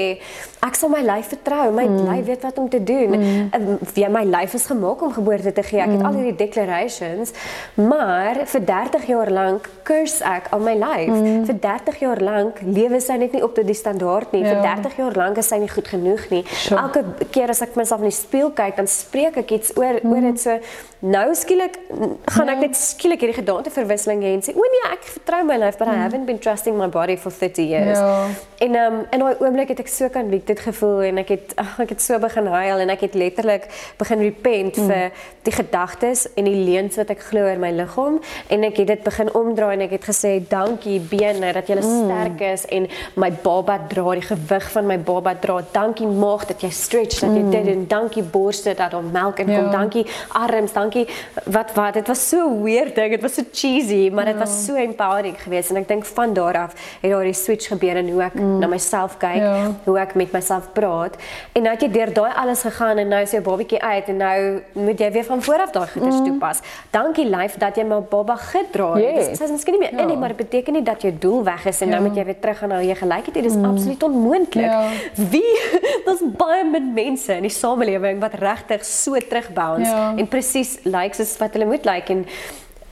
ek 0.66 0.76
sal 0.76 0.90
my 0.92 1.00
lyf 1.04 1.30
vertrou, 1.32 1.70
my 1.76 1.86
mm. 1.88 2.00
lyf 2.08 2.26
weet 2.26 2.44
wat 2.44 2.58
om 2.60 2.68
te 2.72 2.80
doen. 2.84 3.14
Mm. 3.16 3.78
Ja, 3.98 4.10
my 4.12 4.24
lyf 4.28 4.56
is 4.58 4.66
gemaak 4.68 5.02
om 5.06 5.12
geboorte 5.14 5.52
te 5.56 5.64
gee. 5.64 5.80
Ek 5.80 5.94
het 5.94 6.04
al 6.04 6.18
hierdie 6.18 6.36
declarations, 6.36 7.32
maar 7.78 8.42
vir 8.50 8.64
30 8.68 9.06
jaar 9.08 9.32
lank 9.32 9.70
curse 9.88 10.24
ek 10.26 10.50
al 10.54 10.64
my 10.64 10.74
lyf. 10.78 11.14
Mm. 11.14 11.46
Vir 11.48 11.60
30 11.64 12.02
jaar 12.04 12.22
lank 12.24 12.60
lewe 12.66 13.00
sy 13.00 13.16
net 13.22 13.36
nie 13.36 13.44
op 13.46 13.54
tot 13.56 13.68
die 13.68 13.78
standaard 13.78 14.34
nie. 14.36 14.42
Ja. 14.44 14.56
Vir 14.56 14.66
30 14.84 15.00
jaar 15.00 15.18
lank 15.22 15.40
is 15.40 15.48
sy 15.52 15.60
nie 15.62 15.70
goed 15.70 15.88
genoeg 15.88 16.26
nie. 16.34 16.42
Sure. 16.52 16.82
Elke 16.82 17.28
keer 17.32 17.54
as 17.54 17.62
ek 17.64 17.78
myself 17.80 18.04
in 18.04 18.10
die 18.10 18.18
spieël 18.18 18.52
kyk, 18.56 18.76
dan 18.80 18.90
spreek 18.90 19.40
ek 19.44 19.56
iets 19.56 19.74
oor 19.78 20.00
mm. 20.02 20.12
oor 20.12 20.29
dit 20.30 20.40
so 20.42 20.58
nou 21.00 21.34
skielik 21.34 21.78
mm, 21.88 22.16
gaan 22.34 22.50
ek 22.52 22.60
net 22.60 22.76
skielik 22.76 23.22
hierdie 23.24 23.38
gedaanteverwisseling 23.38 24.20
hê 24.24 24.34
en 24.36 24.42
sê 24.44 24.52
o 24.52 24.66
nee, 24.74 24.82
ek 24.92 25.06
vertrou 25.14 25.40
my 25.48 25.56
lyf, 25.60 25.78
but 25.80 25.88
I 25.88 25.96
haven't 25.96 26.26
been 26.28 26.40
trusting 26.42 26.76
my 26.76 26.88
body 26.92 27.16
for 27.16 27.32
30 27.32 27.64
years. 27.64 27.98
Ja. 27.98 28.28
En 28.66 28.76
um, 28.76 28.98
in 29.10 29.24
daai 29.24 29.40
oomblik 29.40 29.72
het 29.72 29.80
ek 29.80 29.88
so 29.88 30.10
convicted 30.12 30.60
gevoel 30.60 31.06
en 31.08 31.22
ek 31.22 31.32
het 31.32 31.54
ag, 31.60 31.78
ek 31.86 31.94
het 31.94 32.04
so 32.04 32.18
begin 32.20 32.50
huil 32.52 32.84
en 32.84 32.92
ek 32.92 33.06
het 33.08 33.16
letterlik 33.16 33.68
begin 34.00 34.24
repent 34.26 34.76
mm. 34.76 34.90
vir 34.90 35.24
die 35.48 35.54
gedagtes 35.56 36.26
en 36.36 36.50
die 36.50 36.58
leuns 36.68 37.00
wat 37.00 37.14
ek 37.14 37.24
glo 37.30 37.48
oor 37.48 37.60
my 37.62 37.72
liggaam 37.74 38.20
en 38.52 38.68
ek 38.68 38.82
het 38.82 38.92
dit 38.92 39.04
begin 39.06 39.32
omdraai 39.40 39.72
en 39.78 39.86
ek 39.86 39.96
het 39.96 40.08
gesê 40.10 40.34
dankie 40.50 40.98
bene 41.00 41.54
dat 41.56 41.70
jy 41.72 41.78
mm. 41.80 41.88
sterk 42.04 42.44
is 42.50 42.66
en 42.76 42.90
my 43.16 43.32
baba 43.44 43.78
dra 43.88 44.18
die 44.18 44.26
gewig 44.28 44.68
van 44.76 44.88
my 44.90 44.98
baba 45.00 45.34
dra. 45.40 45.60
Dankie 45.72 46.08
maag 46.10 46.44
dat 46.50 46.60
jy 46.60 46.72
stretch 46.74 47.24
dat 47.24 47.32
jy 47.32 47.46
mm. 47.46 47.56
dit 47.56 47.72
en 47.72 47.88
dankie 47.88 48.26
borste 48.36 48.76
dat 48.76 48.92
daar 48.92 49.06
melk 49.06 49.40
in 49.40 49.48
kom. 49.48 49.70
Ja. 49.70 49.72
Dankie 49.72 50.04
arms, 50.28 50.72
dankie 50.72 51.06
wat 51.44 51.72
wat 51.74 51.94
dit 51.94 52.06
was 52.06 52.28
so 52.28 52.62
weird 52.62 52.94
ding. 52.94 53.10
Dit 53.10 53.22
was 53.22 53.34
so 53.34 53.42
cheesy, 53.52 54.10
maar 54.12 54.24
dit 54.24 54.34
ja. 54.34 54.40
was 54.40 54.64
so 54.64 54.74
empowering 54.74 55.36
geweest 55.42 55.70
en 55.70 55.76
ek 55.76 55.88
dink 55.88 56.04
van 56.06 56.34
daar 56.34 56.56
af 56.58 56.74
het 57.00 57.10
daar 57.10 57.24
die 57.24 57.34
switch 57.34 57.68
gebeur 57.68 57.96
in 57.96 58.10
hoe 58.10 58.22
ek 58.22 58.34
mm. 58.34 58.58
na 58.58 58.66
myself 58.66 59.16
kyk, 59.18 59.36
Ja. 59.40 59.72
hoe 59.84 59.98
ek 59.98 60.14
met 60.14 60.32
myself 60.32 60.68
praat. 60.72 61.16
En 61.52 61.62
nou 61.62 61.72
het 61.74 61.82
jy 61.82 61.90
deur 61.90 62.12
daai 62.14 62.32
alles 62.36 62.62
gegaan 62.66 62.98
en 62.98 63.08
nou 63.08 63.22
is 63.22 63.30
jou 63.30 63.42
babatjie 63.42 63.82
uit 63.82 64.08
en 64.08 64.16
nou 64.16 64.62
moet 64.72 64.98
jy 64.98 65.10
weer 65.12 65.24
van 65.24 65.42
voor 65.42 65.60
af 65.66 65.70
daai 65.70 65.88
goeders 65.88 66.18
mm. 66.20 66.24
toepas. 66.24 66.60
Dankie 66.90 67.26
lyf 67.28 67.56
dat 67.58 67.76
jy 67.76 67.84
my 67.84 68.00
baba 68.10 68.36
gedra 68.36 68.92
het. 68.94 69.16
Yes. 69.16 69.38
Sy 69.38 69.44
is 69.44 69.50
miskien 69.50 69.78
nie 69.78 69.80
meer 69.80 69.92
Ja. 69.92 70.00
in 70.00 70.06
nie, 70.06 70.16
maar 70.16 70.28
dit 70.28 70.36
beteken 70.36 70.72
nie 70.72 70.82
dat 70.82 71.02
jou 71.02 71.12
doel 71.18 71.44
weg 71.44 71.64
is 71.66 71.80
en 71.80 71.88
Ja. 71.88 71.98
nou 71.98 72.08
moet 72.08 72.16
jy 72.16 72.24
weer 72.24 72.40
terug 72.40 72.58
gaan 72.58 72.68
na 72.68 72.82
jou 72.82 72.94
gelykheid. 72.96 73.34
Dit 73.34 73.44
is 73.44 73.54
mm. 73.54 73.64
absoluut 73.64 74.02
onmoontlik. 74.02 74.64
Ja. 74.64 74.88
Wie 75.14 75.58
daar's 76.06 76.22
baie 76.36 76.64
min 76.64 76.92
mense 76.94 77.32
in 77.34 77.42
die 77.42 77.50
samelewing 77.50 78.20
wat 78.20 78.34
regtig 78.34 78.84
so 78.84 79.16
terugbounce 79.18 79.90
Ja. 79.90 80.09
En 80.16 80.28
presies 80.28 80.78
lyk 80.84 80.94
like, 80.94 81.14
soos 81.14 81.36
wat 81.38 81.52
hulle 81.52 81.66
moet 81.66 81.84
lyk 81.84 82.08
like. 82.08 82.12
en 82.12 82.26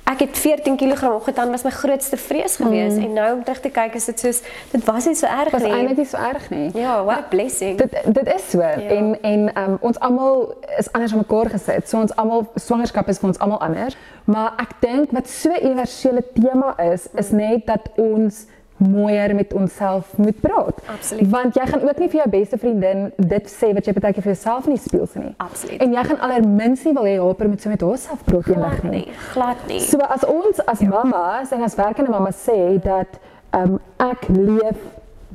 ek 0.09 0.23
het 0.25 0.39
14 0.39 0.77
kg 0.77 1.11
opgetaan 1.13 1.51
was 1.51 1.63
my 1.63 1.71
grootste 1.71 2.17
vrees 2.17 2.57
geweest 2.57 2.97
mm. 2.97 3.05
en 3.05 3.13
nou 3.13 3.33
om 3.35 3.43
terug 3.45 3.61
te 3.61 3.71
kyk 3.71 3.95
is 3.95 4.05
dit 4.09 4.21
soos 4.25 4.41
dit 4.73 4.85
was 4.85 5.07
nie 5.07 5.15
so 5.19 5.29
erg 5.29 5.53
was 5.53 5.63
nie. 5.63 5.73
eintlik 5.73 6.01
nie 6.01 6.09
so 6.09 6.17
erg 6.17 6.51
nie. 6.51 6.69
Ja, 6.75 7.05
what 7.05 7.19
a 7.19 7.27
blessing. 7.29 7.77
Dit 7.79 7.97
dit 8.07 8.31
is 8.35 8.51
so 8.51 8.63
ja. 8.63 8.89
en 8.97 9.21
en 9.23 9.49
um, 9.63 9.77
ons 9.81 9.99
almal 10.01 10.55
is 10.79 10.93
anders 10.93 11.13
aan 11.13 11.25
mekaar 11.25 11.53
gesit. 11.53 11.89
So 11.89 12.01
ons 12.01 12.15
almal 12.17 12.47
swangerskap 12.55 13.09
is 13.13 13.21
vir 13.21 13.33
ons 13.33 13.41
almal 13.45 13.61
anders, 13.65 13.97
maar 14.25 14.55
ek 14.65 14.79
dink 14.81 15.13
wat 15.17 15.29
so 15.29 15.53
'n 15.53 15.65
universele 15.73 16.25
tema 16.35 16.75
is 16.93 17.09
is 17.15 17.31
net 17.31 17.67
dat 17.67 17.91
ons 17.97 18.47
mooier 18.79 19.35
met 19.35 19.53
onsself 19.55 20.17
moet 20.17 20.41
praat. 20.41 20.81
Absoluut. 20.95 21.31
Want 21.31 21.55
jy 21.55 21.67
gaan 21.67 21.83
ook 21.83 21.99
nie 21.99 22.09
vir 22.09 22.21
jou 22.21 22.29
beste 22.31 22.59
vriendin 22.59 23.13
dit 23.17 23.49
sê 23.51 23.73
wat 23.75 23.87
jy 23.87 23.93
baie 23.93 24.13
keer 24.13 24.23
vir 24.23 24.33
jouself 24.33 24.67
in 24.67 24.75
die 24.77 24.83
spieël 24.83 25.07
sien 25.07 25.23
nie. 25.23 25.35
Absoluut. 25.37 25.81
En 25.83 25.93
jy 25.93 26.05
gaan 26.05 26.21
allermins 26.21 26.85
nie 26.85 26.93
wil 26.95 27.05
hê 27.11 27.17
haar 27.19 27.49
moet 27.49 27.63
so 27.63 27.69
met 27.69 27.81
haarself 27.81 28.25
praat 28.25 28.47
eendag 28.49 28.83
nie. 28.83 28.91
nie, 28.91 29.09
glad 29.33 29.57
nie. 29.67 29.81
So 29.81 29.99
as 29.99 30.25
ons 30.25 30.61
as 30.67 30.81
mammas 30.81 31.51
en 31.53 31.63
as 31.63 31.75
werkende 31.75 32.11
mammas 32.11 32.39
sê 32.49 32.79
dat 32.83 33.19
ehm 33.51 33.75
um, 33.75 33.81
ek 34.11 34.29
leef 34.29 34.77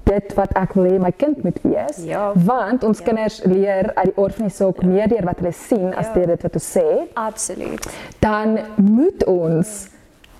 dit 0.04 0.34
wat 0.36 0.52
ek 0.60 0.74
wil 0.76 0.84
hê 0.92 1.00
my 1.00 1.12
kind 1.12 1.44
moet 1.44 1.60
wees, 1.64 2.04
Ja. 2.06 2.32
want 2.36 2.84
ons 2.84 3.02
kinders 3.02 3.42
leer 3.46 3.92
uit 3.96 4.06
die 4.12 4.18
orfanies 4.18 4.62
ook 4.62 4.84
meer 4.84 5.08
deur 5.08 5.24
wat 5.26 5.40
hulle 5.40 5.52
sien 5.52 5.94
as 5.96 6.08
Ja. 6.08 6.14
deur 6.14 6.28
dit 6.28 6.42
wat 6.44 6.54
ons 6.54 6.78
sê, 6.78 6.86
Absoluut. 7.14 7.88
dan 8.20 8.60
moet 8.76 9.26
ons 9.26 9.88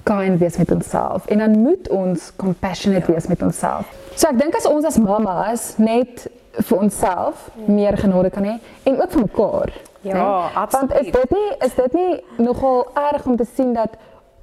kind 0.04 0.40
wees 0.40 0.58
met 0.58 0.72
onsself 0.72 1.26
en 1.26 1.38
dan 1.38 1.60
moet 1.60 1.90
ons 1.90 2.32
compassionate 2.36 3.12
wees 3.12 3.28
met 3.28 3.42
onsself. 3.42 3.90
So 4.16 4.28
ek 4.28 4.40
dink 4.40 4.56
as 4.56 4.68
ons 4.70 4.86
as 4.86 5.00
mammas 5.02 5.74
net 5.78 6.28
vir 6.54 6.78
onsself 6.78 7.50
meer 7.66 7.98
genade 7.98 8.30
kan 8.30 8.46
hê 8.46 8.58
en 8.84 9.02
ook 9.02 9.12
vir 9.12 9.22
mekaar. 9.22 9.74
Ja? 10.04 10.16
Want 10.54 10.56
absoluut. 10.56 11.06
is 11.06 11.12
dit 11.12 11.30
nie 11.30 11.50
is 11.68 11.76
dit 11.76 11.94
nie 11.94 12.24
nogal 12.46 12.88
erg 13.12 13.26
om 13.26 13.38
te 13.40 13.48
sien 13.56 13.74
dat 13.74 13.96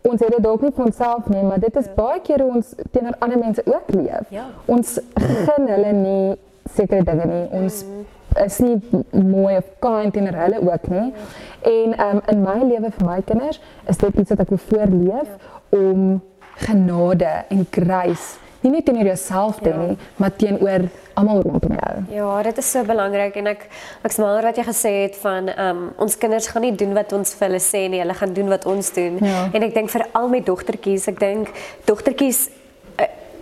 ons 0.02 0.20
het 0.20 0.32
dit 0.32 0.42
dalk 0.42 0.62
nie 0.64 0.72
vir 0.72 0.84
onsself 0.84 1.28
nie, 1.28 1.42
maar 1.44 1.60
dit 1.60 1.76
is 1.76 1.88
baie 1.96 2.20
keer 2.24 2.40
hoe 2.40 2.54
ons 2.60 2.72
teenoor 2.90 3.18
ander 3.20 3.38
mense 3.38 3.62
ook 3.66 3.90
leef. 3.92 4.30
Ja. 4.32 4.46
Ons 4.64 4.96
gun 5.20 5.68
hulle 5.68 5.92
nie 5.92 6.38
sekere 6.74 7.04
dinge 7.04 7.26
nie. 7.28 7.44
Ons 7.60 7.82
is 8.44 8.58
nie 8.58 8.76
mooi 9.10 9.56
of 9.56 9.70
kind 9.78 10.12
teenoor 10.12 10.38
hulle 10.44 10.60
ook 10.72 10.88
nie. 10.88 11.06
En 11.62 11.96
um, 12.06 12.20
in 12.32 12.42
my 12.42 12.58
lewe 12.64 12.92
vir 12.98 13.06
my 13.06 13.20
kinders 13.26 13.60
is 13.88 13.96
dit 13.96 14.22
iets 14.22 14.34
wat 14.34 14.44
ek 14.46 14.54
wil 14.54 14.62
voorleef 14.68 15.50
om 15.76 16.20
genade 16.60 17.34
en 17.48 17.66
grace 17.70 18.38
nie 18.60 18.72
net 18.74 18.84
teenoor 18.84 19.08
jouself 19.08 19.60
te 19.64 19.72
hê 19.72 19.76
nie, 19.80 19.96
maar 20.20 20.32
teenoor 20.36 20.84
almal 21.18 21.40
rondom 21.46 21.72
jou. 21.76 21.92
Ja, 22.12 22.28
dit 22.44 22.60
is 22.60 22.70
so 22.74 22.84
belangrik 22.84 23.38
en 23.40 23.48
ek 23.54 23.66
ek 24.04 24.14
smaak 24.14 24.44
wat 24.44 24.60
jy 24.60 24.66
gesê 24.68 24.92
het 24.98 25.16
van 25.22 25.48
um, 25.54 25.82
ons 26.04 26.16
kinders 26.20 26.50
gaan 26.52 26.66
nie 26.66 26.74
doen 26.76 26.92
wat 26.96 27.14
ons 27.16 27.32
vir 27.38 27.48
hulle 27.48 27.62
sê 27.64 27.86
nie, 27.88 28.02
hulle 28.02 28.16
gaan 28.16 28.34
doen 28.36 28.52
wat 28.52 28.66
ons 28.68 28.92
doen. 28.96 29.16
Ja. 29.24 29.46
En 29.56 29.64
ek 29.64 29.76
dink 29.76 29.92
veral 29.92 30.28
met 30.32 30.48
dogtertjies, 30.48 31.08
ek 31.12 31.20
dink 31.22 31.52
dogtertjies 31.88 32.48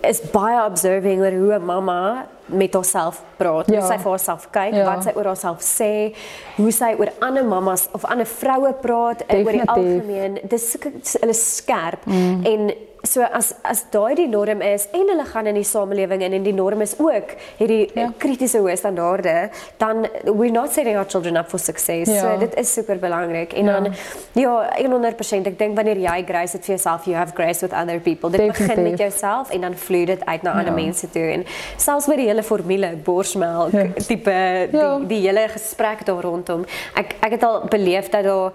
is 0.03 0.21
baie 0.31 0.65
observing 0.65 1.21
oor 1.21 1.31
hoe 1.31 1.53
'n 1.59 1.65
mamma 1.65 2.25
met 2.45 2.73
haarself 2.73 3.23
praat, 3.37 3.67
Ja. 3.67 3.79
hoe 3.79 3.87
sy 3.87 3.97
vir 3.97 4.09
haarself 4.11 4.47
kyk, 4.51 4.73
Ja. 4.73 4.85
wat 4.85 5.03
sy 5.03 5.11
oor 5.15 5.25
haarself 5.25 5.59
sê, 5.61 6.15
hoe 6.55 6.71
sy 6.71 6.95
oor 6.97 7.11
ander 7.19 7.45
mammas 7.45 7.87
of 7.93 8.05
ander 8.05 8.25
vroue 8.25 8.73
praat 8.73 9.21
uh, 9.21 9.35
oor 9.37 9.51
die 9.51 9.61
Definitief. 9.61 9.67
algemeen. 9.67 10.39
Dis 10.47 10.77
hulle 11.21 11.33
skerp 11.33 12.05
mm. 12.05 12.45
en 12.45 12.71
so 13.03 13.21
as 13.23 13.53
as 13.63 13.85
daai 13.91 14.15
die 14.15 14.27
norm 14.27 14.61
is 14.61 14.87
en 14.91 15.07
hulle 15.07 15.25
gaan 15.25 15.47
in 15.47 15.55
die 15.55 15.63
samelewing 15.63 16.21
in 16.21 16.33
en 16.33 16.43
die 16.43 16.53
norm 16.53 16.81
is 16.81 16.95
ook 16.99 17.31
hierdie 17.57 17.89
ja. 17.95 18.09
kritiese 18.17 18.59
hoë 18.59 18.75
standaarde, 18.77 19.49
dan 19.77 20.07
we're 20.25 20.51
not 20.51 20.71
setting 20.73 20.97
our 20.97 21.05
children 21.07 21.37
up 21.37 21.49
for 21.49 21.59
success. 21.59 22.09
Ja. 22.11 22.21
So 22.21 22.39
dit 22.39 22.55
is 22.59 22.73
super 22.73 22.99
belangrik. 22.99 23.53
En 23.53 23.65
Ja. 23.65 23.79
dan 23.79 23.93
ja, 24.33 24.69
100% 24.77 25.47
ek 25.47 25.57
dink 25.59 25.75
wanneer 25.75 25.97
jy 25.97 26.23
grace 26.27 26.57
het 26.57 26.65
vir 26.65 26.75
jouself, 26.75 27.05
you 27.05 27.15
have 27.15 27.33
grace 27.35 27.61
with 27.61 27.73
other 27.73 27.99
people. 27.99 28.29
Dit 28.29 28.47
begin 28.47 28.67
Definitief. 28.67 28.89
met 28.91 28.99
jouself 28.99 29.49
en 29.49 29.61
dan 29.61 29.75
vloei 29.75 30.05
dit 30.05 30.25
uit 30.25 30.41
na 30.41 30.51
ander 30.51 30.65
Ja. 30.65 30.71
mense 30.85 31.09
toe 31.09 31.21
en 31.31 31.45
selfs 31.77 32.07
met 32.07 32.17
die 32.17 32.27
hele 32.27 32.43
formule 32.43 32.95
borsmelk 33.03 33.71
Ja. 33.71 33.85
tipe 34.07 34.67
die, 34.71 34.79
Ja. 34.79 34.99
die 35.07 35.21
hele 35.27 35.47
gesprek 35.47 36.05
daar 36.05 36.21
rondom. 36.23 36.65
Ek 36.95 37.15
ek 37.21 37.31
het 37.31 37.43
al 37.43 37.61
beleef 37.69 38.09
dat 38.09 38.23
daar 38.23 38.51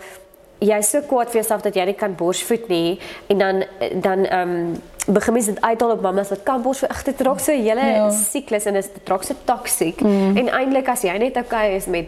jy 0.60 0.78
is 0.78 0.90
so 0.90 1.00
kwaad 1.02 1.28
vir 1.30 1.40
jouself 1.42 1.62
dat 1.62 1.74
jy 1.74 1.84
nie 1.84 1.94
kan 1.94 2.14
borsvoed 2.14 2.68
nie 2.68 2.98
en 3.28 3.38
dan 3.38 3.64
dan 4.00 4.24
ehm 4.24 4.48
um, 4.50 4.82
begin 5.14 5.32
mens 5.32 5.46
dit 5.46 5.60
uithaal 5.60 5.90
op 5.90 6.00
mammas 6.00 6.28
wat 6.30 6.42
kan 6.42 6.62
borsvoed. 6.62 6.88
Ag 6.90 7.02
dit 7.04 7.20
raak 7.20 7.38
so 7.40 7.52
'n 7.52 7.62
hele 7.62 7.80
Ja. 7.80 8.10
siklus 8.10 8.64
en 8.66 8.72
dit 8.74 8.90
raak 9.04 9.22
so 9.22 9.34
toksiek. 9.44 10.00
Mm. 10.00 10.36
En 10.36 10.48
eintlik 10.48 10.88
as 10.88 11.02
jy 11.02 11.16
net 11.18 11.36
okay 11.36 11.74
is 11.76 11.86
met 11.86 12.06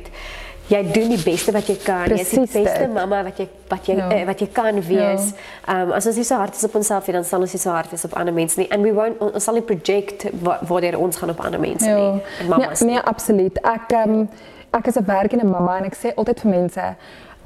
jy 0.69 0.83
doen 0.93 1.09
die 1.09 1.23
beste 1.25 1.53
wat 1.53 1.67
jy 1.67 1.77
kan. 1.85 2.09
Jy 2.09 2.21
is 2.21 2.31
die 2.31 2.41
beste 2.41 2.79
dit. 2.79 2.93
mamma 2.95 3.23
wat 3.23 3.37
jy 3.39 3.49
wat 3.69 3.87
jy 3.87 3.97
Ja. 3.97 4.09
uh, 4.21 4.25
wat 4.27 4.41
jy 4.41 4.47
kan 4.53 4.81
wees. 4.83 5.33
Ehm 5.69 5.81
um, 5.81 5.93
as 5.93 6.07
ons 6.07 6.17
nie 6.17 6.25
so 6.25 6.35
hard 6.37 6.55
is 6.55 6.65
op 6.65 6.75
onsself 6.75 7.07
nie, 7.07 7.13
dan 7.15 7.25
sal 7.25 7.41
ons 7.41 7.53
nie 7.53 7.61
so 7.61 7.71
hard 7.71 7.91
wees 7.91 8.05
op 8.05 8.15
ander 8.17 8.35
mense 8.35 8.59
nie. 8.61 8.71
And 8.73 8.83
we 8.83 8.93
won't 8.93 9.19
ons 9.21 9.45
sal 9.45 9.55
nie 9.55 9.63
project 9.63 10.27
wa- 10.43 10.59
waardeur 10.63 10.99
ons 10.99 11.17
gaan 11.17 11.31
op 11.31 11.41
ander 11.45 11.61
mense 11.61 11.89
Ja. 11.89 11.97
nie. 11.97 12.21
En 12.41 12.49
mammas. 12.49 12.81
Nee, 12.81 12.91
nee 12.95 13.01
absoluut. 13.03 13.59
Ek 13.63 13.93
um, 14.07 14.29
ek 14.73 14.87
is 14.87 14.97
'n 14.97 15.05
werkende 15.05 15.45
mamma 15.45 15.77
en 15.79 15.85
ek 15.85 15.95
sê 15.97 16.15
altyd 16.15 16.41
vir 16.41 16.51
mense, 16.51 16.95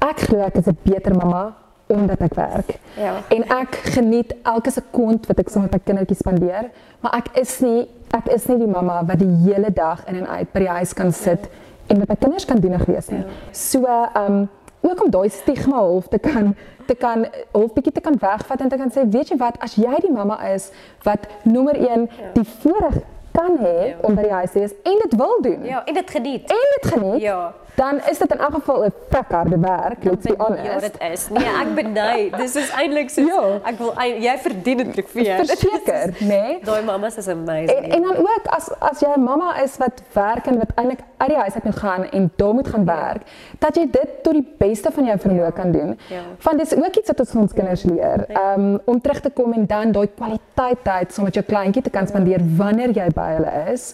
ek 0.01 0.27
glo 0.27 0.41
ek 0.45 0.55
is 0.61 0.67
'n 0.67 0.77
beter 0.83 1.15
mamma 1.15 1.53
omdat 1.91 2.21
ek 2.21 2.33
werk. 2.33 2.79
Ja. 2.95 3.19
En 3.29 3.43
ek 3.43 3.75
geniet 3.95 4.35
elke 4.43 4.71
sekond 4.71 5.25
wat 5.27 5.39
ek 5.39 5.49
saam 5.49 5.61
met 5.61 5.71
my 5.71 5.79
kindertjies 5.83 6.17
spandeer, 6.23 6.69
maar 6.99 7.15
ek 7.19 7.37
is 7.41 7.59
nie 7.59 7.89
ek 8.11 8.27
is 8.31 8.47
nie 8.47 8.57
die 8.57 8.67
mamma 8.67 9.05
wat 9.07 9.19
die 9.19 9.35
hele 9.45 9.71
dag 9.71 10.03
in 10.07 10.15
en 10.15 10.27
uit 10.27 10.51
by 10.51 10.59
die 10.59 10.73
huis 10.77 10.93
kan 10.93 11.11
sit 11.11 11.49
en 11.87 11.99
met 11.99 12.07
my 12.07 12.15
kinders 12.15 12.45
kan 12.45 12.59
dienig 12.59 12.85
wees 12.85 13.09
nie. 13.09 13.23
So 13.51 13.85
um 14.15 14.49
ook 14.81 15.03
om 15.03 15.11
daai 15.13 15.29
stigma 15.29 15.75
half 15.75 16.07
te 16.07 16.17
kan 16.19 16.55
te 16.87 16.95
kan 16.95 17.25
half 17.51 17.73
bietjie 17.73 17.93
te 17.93 18.01
kan 18.01 18.17
wegvat 18.19 18.61
en 18.61 18.69
te 18.69 18.77
kan 18.77 18.91
sê, 18.91 19.05
weet 19.07 19.29
jy 19.29 19.37
wat, 19.37 19.59
as 19.63 19.75
jy 19.79 19.99
die 20.01 20.11
mamma 20.11 20.39
is 20.49 20.71
wat 21.05 21.27
nommer 21.43 21.77
1 21.77 22.07
die 22.33 22.47
voorreg 22.61 22.97
kan 23.31 23.57
hê 23.59 23.95
om 24.01 24.15
by 24.15 24.21
die 24.21 24.31
huis 24.31 24.51
te 24.51 24.59
wees 24.59 24.73
en 24.83 24.97
dit 25.03 25.15
wil 25.15 25.41
doen 25.41 25.63
Ja, 25.63 25.83
en 25.85 25.93
dit 25.93 26.09
geniet. 26.09 26.49
en 26.49 26.67
dit 26.81 26.91
geniet, 26.93 27.21
Ja. 27.21 27.53
dan 27.75 27.99
is 28.09 28.17
dit 28.19 28.31
in 28.31 28.37
elk 28.39 28.53
geval 28.53 28.83
'n 28.85 28.93
harde 29.29 29.59
werk, 29.59 30.03
let's 30.03 30.25
be 30.27 30.33
honest. 30.37 30.65
Ja, 30.65 30.79
dit 30.79 30.95
is. 31.11 31.29
Nee, 31.29 31.43
ek 31.61 31.75
beny. 31.79 32.29
Dis 32.37 32.55
is 32.55 32.69
eintlik 32.71 33.09
so 33.09 33.21
Ja. 33.21 33.59
ek 33.63 33.77
wil 33.77 33.93
jy 34.19 34.37
verdien 34.37 34.79
'n 34.79 34.91
trofee. 34.91 35.25
Verseker, 35.45 36.09
nê? 36.19 36.27
Nee? 36.27 36.59
Daai 36.63 36.83
mammas 36.83 37.17
is 37.17 37.27
amazing. 37.27 37.69
En, 37.69 37.91
en 37.91 38.01
dan 38.01 38.17
ook 38.17 38.41
as 38.45 38.69
as 38.79 38.99
jy 38.99 39.07
'n 39.15 39.23
mamma 39.23 39.61
is 39.63 39.77
wat 39.77 40.01
werk 40.13 40.45
en 40.47 40.57
wat 40.57 40.71
eintlik 40.75 40.99
uit 41.17 41.29
die 41.29 41.37
huis 41.37 41.53
uit 41.53 41.63
moet 41.63 41.75
gaan 41.75 42.03
en 42.11 42.31
daar 42.35 42.53
moet 42.53 42.67
gaan 42.67 42.85
werk, 42.85 43.21
dat 43.59 43.75
jy 43.75 43.87
dit 43.91 44.09
tot 44.23 44.33
die 44.33 44.55
beste 44.57 44.91
van 44.91 45.05
jou 45.05 45.19
vermoë 45.19 45.51
kan 45.53 45.71
doen. 45.71 45.99
Ja. 46.09 46.21
Want 46.41 46.59
dis 46.59 46.75
ook 46.75 46.95
iets 46.95 47.07
wat 47.07 47.19
ons 47.19 47.35
ons 47.35 47.53
kinders 47.53 47.83
leer. 47.83 48.25
Um 48.55 48.79
om 48.85 49.01
terug 49.01 49.19
te 49.21 49.29
kom 49.29 49.53
en 49.53 49.65
dan 49.65 49.91
daai 49.91 50.09
kwaliteit 50.15 50.77
tyd 50.83 51.13
saam 51.13 51.25
met 51.25 51.33
jou 51.33 51.45
kleintjie 51.45 51.83
te 51.83 51.89
kan 51.89 52.07
spandeer 52.07 52.41
wanneer 52.57 52.89
jy 52.91 53.09
by 53.21 53.29
hulle 53.37 53.53
is. 53.73 53.87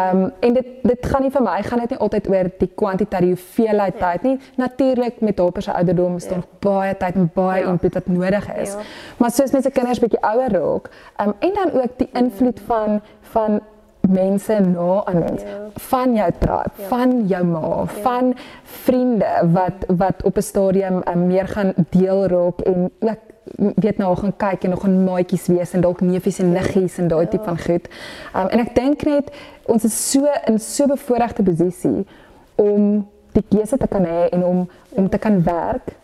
Um 0.00 0.24
en 0.40 0.56
dit 0.58 0.66
dit 0.88 1.06
gaan 1.12 1.22
nie 1.26 1.32
vir 1.34 1.42
my 1.44 1.58
gaan 1.68 1.80
dit 1.84 1.90
nie 1.94 2.00
altyd 2.06 2.28
oor 2.32 2.50
die 2.58 2.70
kwantiteit, 2.82 3.22
die 3.26 3.34
hoeveelheid 3.34 3.98
tyd 4.00 4.22
nie. 4.28 4.36
Natuurlik 4.56 5.20
met 5.20 5.38
haar 5.38 5.62
se 5.62 5.72
ouderdom 5.72 6.16
is 6.16 6.28
daar 6.28 6.40
nog 6.42 6.48
baie 6.64 6.94
tyd 6.96 7.14
en 7.14 7.30
baie 7.34 7.62
Ja. 7.64 7.68
input 7.70 7.94
wat 7.94 8.06
nodig 8.06 8.46
is. 8.56 8.72
Ja. 8.72 8.86
Maar 9.18 9.30
soos 9.30 9.52
mense 9.52 9.70
kinders 9.70 10.00
bietjie 10.00 10.22
ouer 10.22 10.50
raak, 10.52 10.90
um, 11.20 11.34
en 11.40 11.52
dan 11.54 11.70
ook 11.82 11.98
die 11.98 12.08
invloed 12.12 12.60
van 12.66 13.00
van 13.32 13.60
mense 14.08 14.56
na 14.60 15.04
aan 15.04 15.22
ons, 15.30 15.42
van 15.90 16.14
jou 16.14 16.30
tribe, 16.38 16.70
van 16.88 17.26
jou 17.28 17.44
ma, 17.44 17.84
van 18.02 18.34
vriende 18.64 19.28
wat 19.52 19.84
wat 19.88 20.22
op 20.24 20.36
'n 20.36 20.42
stadium 20.42 21.02
um, 21.08 21.26
meer 21.26 21.48
gaan 21.48 21.72
deel 21.90 22.26
raak 22.26 22.60
en 22.60 22.90
ook 23.00 23.18
weet 23.56 23.98
nou 23.98 24.16
gaan 24.16 24.36
kyk 24.36 24.64
en 24.64 24.70
nog 24.70 24.86
'n 24.86 25.04
maatjies 25.04 25.46
wees 25.46 25.72
en 25.72 25.80
dalk 25.80 26.00
neefies 26.00 26.38
en 26.38 26.52
niggies 26.52 26.98
en 26.98 27.08
daai 27.08 27.28
tipe 27.28 27.44
van 27.44 27.58
goed. 27.58 27.88
Um, 28.36 28.46
en 28.46 28.58
ek 28.58 28.74
dink 28.74 29.02
net 29.02 29.30
ons 29.64 29.84
is 29.84 30.10
so 30.10 30.26
in 30.46 30.58
so 30.58 30.84
'n 30.84 30.88
bevoordeelde 30.88 31.42
posisie 31.42 32.06
om 32.54 33.08
die 33.32 33.44
keuse 33.48 33.76
te 33.76 33.86
kan 33.86 34.04
hê 34.04 34.28
en 34.30 34.44
om 34.44 34.68
om 34.88 35.08
te 35.08 35.18
kan 35.18 35.42
werk 35.42 35.96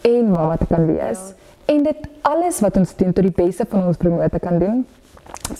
en 0.00 0.30
mamma 0.30 0.56
te 0.56 0.66
kan 0.66 0.86
wees. 0.86 1.18
Ja. 1.18 1.34
En 1.74 1.82
dit 1.82 2.08
alles 2.20 2.60
wat 2.60 2.76
ons 2.76 2.96
doen 2.96 3.12
tot 3.12 3.24
die 3.24 3.44
beste 3.44 3.66
van 3.68 3.86
ons 3.86 3.96
vermoë 3.96 4.30
te 4.30 4.38
kan 4.38 4.58
doen. 4.58 4.86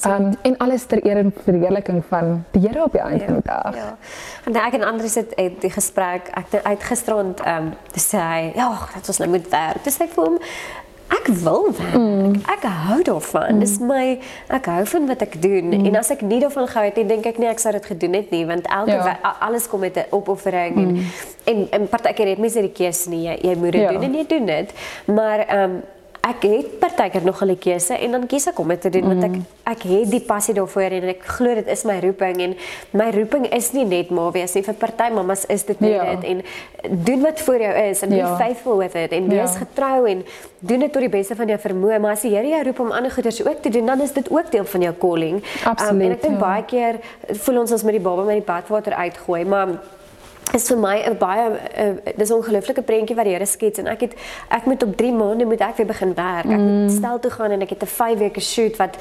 Um, 0.07 0.31
en 0.43 0.57
alles 0.57 0.85
ter 0.87 1.07
eer 1.07 1.17
en 1.17 1.33
verheerliking 1.45 2.05
van 2.09 2.45
die 2.51 2.61
Here 2.69 2.83
op 2.85 2.93
die 2.93 3.01
einde 3.01 3.25
van 3.25 3.35
die 3.35 3.43
dag. 3.45 3.77
Ja. 3.77 3.97
Dan 4.45 4.63
ek 4.63 4.75
en 4.79 4.85
Andri 4.87 5.09
sit 5.09 5.37
uit 5.37 5.61
die 5.61 5.71
gesprek, 5.71 6.31
ek 6.39 6.51
het 6.51 6.65
uit 6.65 6.83
gisterand 6.83 7.41
ehm 7.41 7.71
um, 7.71 7.73
te 7.93 8.03
sê, 8.03 8.19
hy, 8.19 8.53
ja, 8.55 8.69
dat 8.95 9.11
ons 9.13 9.19
nou 9.23 9.31
moet 9.31 9.49
werk. 9.51 9.83
Dis 9.85 9.99
ek 10.01 10.15
vir 10.15 10.29
hom 10.29 10.39
Ek 11.11 11.27
wil 11.43 11.67
werk. 11.75 11.95
Mm. 11.99 12.35
Ek 12.47 12.63
hou 12.63 13.03
daarvan. 13.03 13.55
Mm. 13.55 13.61
Dis 13.61 13.79
my 13.83 14.19
ek 14.49 14.67
hou 14.71 14.87
van 14.87 15.07
wat 15.11 15.23
ek 15.27 15.43
doen. 15.43 15.73
Mm. 15.75 15.87
En 15.91 15.97
as 16.01 16.11
ek 16.15 16.23
nie 16.23 16.41
daarvan 16.41 16.69
gehou 16.71 16.85
het 16.87 16.97
nie, 16.97 17.07
dink 17.07 17.27
ek 17.27 17.39
nie 17.43 17.49
ek 17.51 17.59
sou 17.59 17.73
dit 17.75 17.87
gedoen 17.87 18.13
het 18.15 18.31
nie, 18.31 18.45
want 18.47 18.67
elke 18.67 18.91
Ja. 18.95 19.19
ja. 19.23 19.37
alles 19.41 19.67
kom 19.69 19.81
met 19.81 19.97
'n 19.97 20.07
opoffering 20.11 20.75
mm. 20.77 20.97
en 21.45 21.57
en 21.57 21.67
en 21.71 21.89
partykeer 21.89 22.27
het 22.35 22.39
mense 22.39 22.61
die 22.61 22.73
keuse 22.73 23.11
nie. 23.11 23.23
Jy, 23.27 23.39
jy 23.43 23.55
moet 23.57 23.73
dit 23.73 23.81
Ja. 23.83 23.93
doen 23.93 24.03
en 24.03 24.15
jy 24.15 24.27
doen 24.27 24.47
dit. 24.47 24.69
Maar 25.07 25.39
ehm 25.39 25.71
um, 25.71 25.83
ek 26.21 26.43
het 26.45 26.79
partykeer 26.81 27.25
nog 27.25 27.41
'n 27.43 27.59
keuse 27.59 27.95
en 27.95 28.11
dan 28.11 28.27
kies 28.27 28.47
ek 28.47 28.59
om 28.59 28.69
dit 28.69 28.81
te 28.81 28.91
doen 28.91 29.03
mm. 29.05 29.09
want 29.09 29.23
ek 29.25 29.41
ek 29.73 29.83
het 29.83 30.11
die 30.11 30.21
passie 30.21 30.55
daarvoor 30.55 30.83
en 30.93 31.09
ek 31.09 31.23
glo 31.25 31.55
dit 31.55 31.67
is 31.67 31.85
my 31.85 31.99
roeping 32.01 32.41
en 32.41 32.55
my 32.91 33.11
roeping 33.11 33.47
is 33.53 33.73
nie 33.73 33.85
net 33.85 34.11
maar 34.11 34.33
wees 34.33 34.55
nie 34.55 34.63
vir 34.63 34.75
party 34.75 35.09
mammas 35.15 35.47
is 35.47 35.65
dit 35.65 35.81
net 35.81 35.91
Ja. 35.91 36.15
dit 36.15 36.25
en 36.25 36.43
doen 37.05 37.21
wat 37.23 37.41
vir 37.41 37.61
jou 37.61 37.75
is 37.91 38.03
en 38.03 38.11
Ja. 38.13 38.31
be 38.31 38.45
faithful 38.45 38.77
with 38.77 38.95
it 38.95 39.13
en 39.13 39.29
wees 39.29 39.53
Ja. 39.53 39.59
getrou 39.65 40.07
en 40.09 40.25
doen 40.59 40.79
dit 40.81 40.93
tot 40.93 41.01
die 41.03 41.09
beste 41.09 41.37
van 41.37 41.47
jou 41.49 41.59
vermoë 41.59 41.99
maar 42.01 42.13
as 42.13 42.23
die 42.23 42.31
Here 42.35 42.49
jou 42.49 42.63
roep 42.65 42.81
om 42.81 42.91
ander 42.91 43.11
goeders 43.11 43.45
ook 43.47 43.63
te 43.63 43.69
doen 43.71 43.87
dan 43.87 44.01
is 44.01 44.13
dit 44.13 44.31
ook 44.31 44.51
deel 44.51 44.65
van 44.65 44.81
jou 44.81 44.95
calling 44.99 45.43
Absoluut, 45.65 46.03
en 46.03 46.11
ek 46.13 46.23
dink 46.23 46.35
ja. 46.35 46.41
baie 46.41 46.65
keer 46.65 46.95
voel 47.29 47.61
ons 47.61 47.73
ons 47.73 47.83
met 47.83 47.93
die 47.93 48.03
baba 48.03 48.23
met 48.23 48.37
die 48.37 48.53
badwater 48.55 48.93
uitgooi 48.93 49.45
maar 49.45 49.69
is 50.55 50.69
vir 50.69 50.79
my 50.79 50.97
'n 51.07 51.17
baie 51.19 51.47
uh, 51.51 52.13
dis 52.17 52.31
'n 52.31 52.35
ongelooflike 52.35 52.83
prentjie 52.83 53.17
wat 53.17 53.25
die 53.25 53.35
Here 53.35 53.47
skets 53.47 53.79
en 53.79 53.87
ek 53.87 54.01
het 54.01 54.15
ek 54.49 54.65
moet 54.67 54.83
op 54.83 54.97
3 54.97 55.13
maande 55.13 55.45
moet 55.45 55.61
ek 55.61 55.77
weer 55.77 55.87
begin 55.87 56.15
werk. 56.15 56.51
Ek 56.51 56.59
moet 56.59 56.89
mm. 56.89 56.89
stel 56.89 57.19
toe 57.19 57.31
gaan 57.31 57.51
en 57.51 57.61
ek 57.61 57.71
het 57.71 57.83
'n 57.83 57.87
5 57.87 58.19
weke 58.19 58.41
shoot 58.41 58.77
wat 58.77 58.97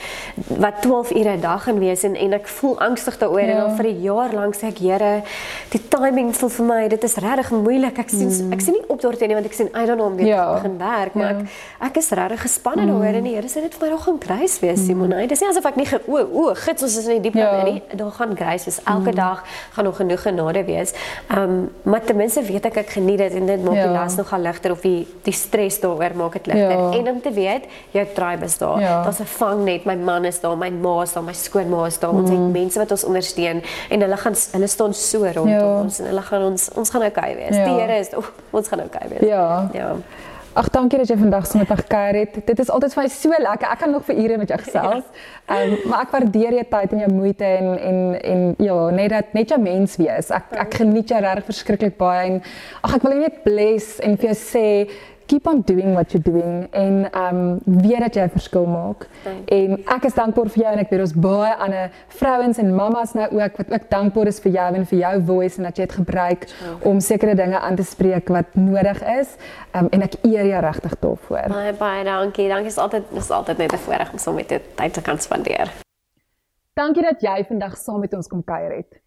wat 0.48 0.82
12 0.82 1.12
ure 1.12 1.36
'n 1.38 1.42
dag 1.42 1.64
gaan 1.64 1.80
wees 1.80 2.04
en 2.04 2.16
en 2.16 2.34
ek 2.34 2.48
voel 2.48 2.80
angstig 2.80 3.18
daaroor 3.18 3.42
ja. 3.42 3.48
en 3.48 3.62
al 3.62 3.76
vir 3.76 3.86
'n 3.86 4.02
jaar 4.02 4.34
lank 4.34 4.56
sê 4.56 4.68
ek 4.68 4.78
Here, 4.80 5.24
die 5.70 5.82
timing 5.88 6.36
voel 6.36 6.50
vir 6.50 6.66
my 6.66 6.88
dit 6.88 7.04
is 7.04 7.16
regtig 7.16 7.52
moeilik. 7.52 7.98
Ek 7.98 8.10
sien 8.10 8.30
mm. 8.30 8.54
ek 8.54 8.62
sien 8.62 8.74
nie 8.74 8.84
op 8.88 9.02
daartoe 9.02 9.28
nie 9.28 9.36
want 9.36 9.46
ek 9.46 9.54
sien 9.54 9.68
I 9.68 9.86
don't 9.86 9.98
know 9.98 10.08
om 10.08 10.16
weer 10.16 10.28
ja. 10.28 10.46
te 10.46 10.62
begin 10.62 10.78
werk, 10.78 11.14
maar 11.14 11.34
ja. 11.34 11.40
ek 11.40 11.90
ek 11.90 11.98
is 11.98 12.10
regtig 12.10 12.42
gespanne 12.42 12.82
mm. 12.82 12.88
daaroor 12.88 13.16
en 13.16 13.24
die 13.24 13.36
Here 13.36 13.48
sê 13.48 13.62
dit 13.62 13.74
vir 13.74 13.88
my 13.88 13.90
nog 13.90 14.04
gaan 14.04 14.20
grys 14.20 14.60
wees, 14.60 14.80
mm. 14.80 14.86
Simon. 14.86 15.10
Dit 15.10 15.32
is 15.32 15.42
nie 15.42 15.50
asof 15.50 15.66
ek 15.66 15.76
nie 15.76 15.88
o 16.08 16.18
o 16.18 16.54
gits 16.54 16.84
ons 16.84 16.98
is 16.98 17.08
in 17.08 17.22
die 17.22 17.30
diep 17.30 17.40
ja. 17.40 17.64
nie. 17.64 17.82
Daar 17.94 18.12
gaan 18.12 18.36
grys 18.38 18.66
wees. 18.66 18.80
Elke 18.86 19.12
mm. 19.12 19.16
dag 19.16 19.44
gaan 19.74 19.86
nog 19.86 19.96
genoeg 19.96 20.22
genade 20.22 20.64
wees. 20.66 20.94
Ehm 21.40 21.50
um, 21.50 21.70
maar 21.82 22.04
ten 22.04 22.16
minste 22.16 22.42
weet 22.42 22.66
ek 22.66 22.78
ek 22.82 22.90
geniet 22.90 23.18
dit 23.18 23.34
en 23.40 23.46
dit 23.46 23.62
maak 23.64 23.78
ja. 23.78 23.84
die 23.88 23.94
las 23.94 24.16
nogal 24.20 24.42
ligter 24.44 24.72
of 24.72 24.82
die 24.84 25.08
die 25.24 25.34
stres 25.34 25.78
daaroor 25.80 26.16
maak 26.16 26.34
dit 26.34 26.50
ligter. 26.52 26.72
Ja. 26.72 26.90
En 26.98 27.10
om 27.12 27.22
te 27.22 27.32
weet 27.32 27.68
jou 27.96 28.06
tribe 28.16 28.46
is 28.46 28.58
daar. 28.58 28.82
Ja. 28.82 29.04
Daar's 29.04 29.20
'n 29.20 29.26
vangnet, 29.26 29.86
my 29.86 29.96
man 29.96 30.26
is 30.26 30.40
daar, 30.40 30.58
my 30.58 30.70
ma 30.70 31.02
is 31.02 31.14
daar, 31.14 31.24
my 31.24 31.34
skoonma 31.34 31.86
is 31.86 32.00
daar. 32.00 32.14
Mm. 32.14 32.20
Ons 32.20 32.30
het 32.30 32.40
mm. 32.40 32.52
mense 32.52 32.80
wat 32.80 32.92
ons 32.92 33.04
ondersteun 33.04 33.64
en 33.90 34.02
hulle 34.02 34.18
gaan 34.18 34.36
hulle 34.52 34.68
staan 34.68 34.94
so 34.94 35.24
rondom 35.24 35.48
ja. 35.48 35.82
ons 35.82 36.00
en 36.00 36.06
hulle 36.06 36.22
gaan 36.22 36.44
ons 36.44 36.70
ons 36.76 36.90
gaan 36.90 37.06
okay 37.06 37.36
wees. 37.36 37.56
Ja. 37.56 37.64
Die 37.64 37.80
Here 37.80 38.00
is 38.00 38.10
oh, 38.16 38.26
ons 38.50 38.68
gaan 38.68 38.84
okay 38.84 39.08
wees. 39.10 39.30
Ja. 39.30 39.70
Ja. 39.74 39.96
Ag 40.60 40.68
dankie 40.76 40.98
dat 41.00 41.08
jy 41.08 41.16
vandag 41.16 41.46
saam 41.48 41.62
met 41.62 41.70
my 41.72 41.76
gekuier 41.80 42.18
het. 42.20 42.34
Dit 42.46 42.60
is 42.60 42.70
altyd 42.74 42.92
vir 42.92 43.06
my 43.06 43.10
so 43.14 43.38
lekker. 43.46 43.68
Ek 43.72 43.80
kan 43.80 43.94
nog 43.96 44.04
vir 44.10 44.18
ure 44.26 44.40
met 44.42 44.50
jou 44.52 44.58
gesels. 44.60 45.06
Ehm 45.54 45.76
um, 45.76 45.86
maar 45.88 46.02
ek 46.04 46.12
waardeer 46.18 46.58
jou 46.58 46.66
tyd 46.74 46.96
en 46.96 47.04
jou 47.06 47.12
moeite 47.14 47.48
en 47.48 47.70
en 47.90 48.02
en 48.32 48.42
ja, 48.60 48.80
net 48.98 49.14
dat 49.14 49.32
net 49.38 49.54
jou 49.54 49.60
mens 49.64 49.96
wees. 50.02 50.34
Ek 50.36 50.52
ek 50.66 50.76
geniet 50.82 51.14
jou 51.14 51.22
regtig 51.24 51.48
verskriklik 51.48 51.96
baie 52.02 52.26
en 52.34 52.42
ag 52.84 52.98
ek 52.98 53.08
wil 53.08 53.16
net 53.22 53.40
bless 53.46 54.02
en 54.04 54.20
vir 54.20 54.34
jou 54.34 54.36
sê 54.42 54.66
keep 55.30 55.48
on 55.48 55.62
doing 55.62 55.94
what 55.94 56.12
you're 56.12 56.32
doing 56.32 56.68
en 56.74 57.06
um 57.14 57.60
weet 57.64 58.00
dat 58.00 58.16
jy 58.16 58.24
'n 58.26 58.30
verskil 58.30 58.66
maak. 58.66 59.08
En 59.46 59.78
ek 59.86 60.04
is 60.10 60.14
dankbaar 60.14 60.50
vir 60.50 60.64
jou 60.64 60.72
en 60.74 60.80
ek 60.80 60.90
weet 60.90 61.02
ons 61.02 61.14
baie 61.14 61.54
ander 61.66 61.92
vrouens 62.08 62.58
en 62.58 62.76
mammas 62.76 63.14
nou 63.14 63.28
ook 63.38 63.58
wat 63.58 63.72
ook 63.72 63.90
dankbaar 63.90 64.28
is 64.28 64.40
vir 64.40 64.52
jou 64.52 64.76
en 64.76 64.86
vir 64.86 65.00
jou 65.00 65.22
voice 65.26 65.58
en 65.58 65.64
dat 65.64 65.78
jy 65.78 65.86
dit 65.86 65.96
gebruik 65.96 66.48
om 66.84 67.00
sekere 67.00 67.36
dinge 67.36 67.60
aan 67.60 67.76
te 67.76 67.84
spreek 67.84 68.28
wat 68.30 68.56
nodig 68.56 69.04
is. 69.20 69.38
Um 69.74 69.88
en 69.92 70.02
ek 70.02 70.16
eer 70.24 70.46
jou 70.46 70.62
regtig 70.62 71.00
daarvoor. 71.00 71.48
Baie 71.48 71.74
baie 71.74 72.04
dankie. 72.04 72.48
Dankie 72.50 72.74
is 72.74 72.78
altyd 72.78 73.04
is 73.16 73.30
altyd 73.30 73.58
net 73.58 73.74
'n 73.74 73.78
voorreg 73.78 74.12
om 74.12 74.18
saam 74.18 74.36
met 74.36 74.50
jou 74.50 74.62
tyd 74.76 74.94
te 74.94 75.02
kan 75.02 75.18
spandeer. 75.18 75.70
Dankie 76.74 77.04
dat 77.04 77.22
jy 77.22 77.46
vandag 77.48 77.78
saam 77.78 78.00
met 78.00 78.14
ons 78.14 78.28
kom 78.28 78.44
kuier 78.44 78.76
het. 78.76 79.02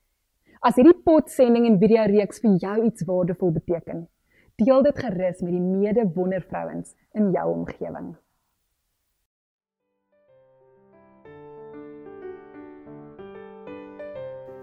As 0.61 0.75
hierdie 0.75 1.03
potsending 1.05 1.67
en 1.67 1.79
video 1.79 2.03
reeks 2.07 2.39
vir 2.39 2.53
jou 2.61 2.85
iets 2.85 3.05
waardevol 3.05 3.51
beteken, 3.51 4.09
deel 4.65 4.83
dit 4.83 4.99
gerus 4.99 5.41
met 5.41 5.53
die 5.53 5.61
mede 5.61 6.05
wondervrouens 6.15 6.95
in 7.13 7.31
jou 7.31 7.47
omgewing. 7.53 8.13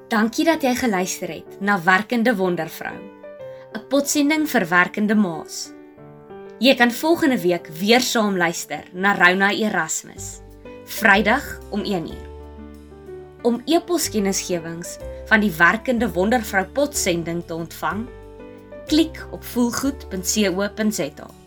Dankie 0.09 0.45
dat 0.45 0.63
jy 0.65 0.71
geluister 0.73 1.29
het 1.29 1.59
na 1.61 1.75
Werkende 1.85 2.33
Wondervrou, 2.35 2.97
'n 3.77 3.87
potsending 3.89 4.47
vir 4.49 4.65
werkende 4.65 5.15
ma's. 5.15 5.73
Jy 6.59 6.75
kan 6.75 6.91
volgende 6.91 7.37
week 7.41 7.67
weer 7.67 8.01
saam 8.01 8.37
luister 8.37 8.83
na 8.93 9.13
Rona 9.13 9.51
Erasmus, 9.51 10.41
Vrydag 10.85 11.59
om 11.69 11.83
1uur. 11.83 12.27
Om 13.41 13.61
e-poskennisgewings 13.65 14.97
van 15.25 15.39
die 15.39 15.51
Werkende 15.57 16.11
Wondervrou 16.11 16.65
potsending 16.65 17.45
te 17.45 17.53
ontvang, 17.53 18.07
klik 18.89 19.27
op 19.31 19.43
voelgoed.co.za. 19.43 21.38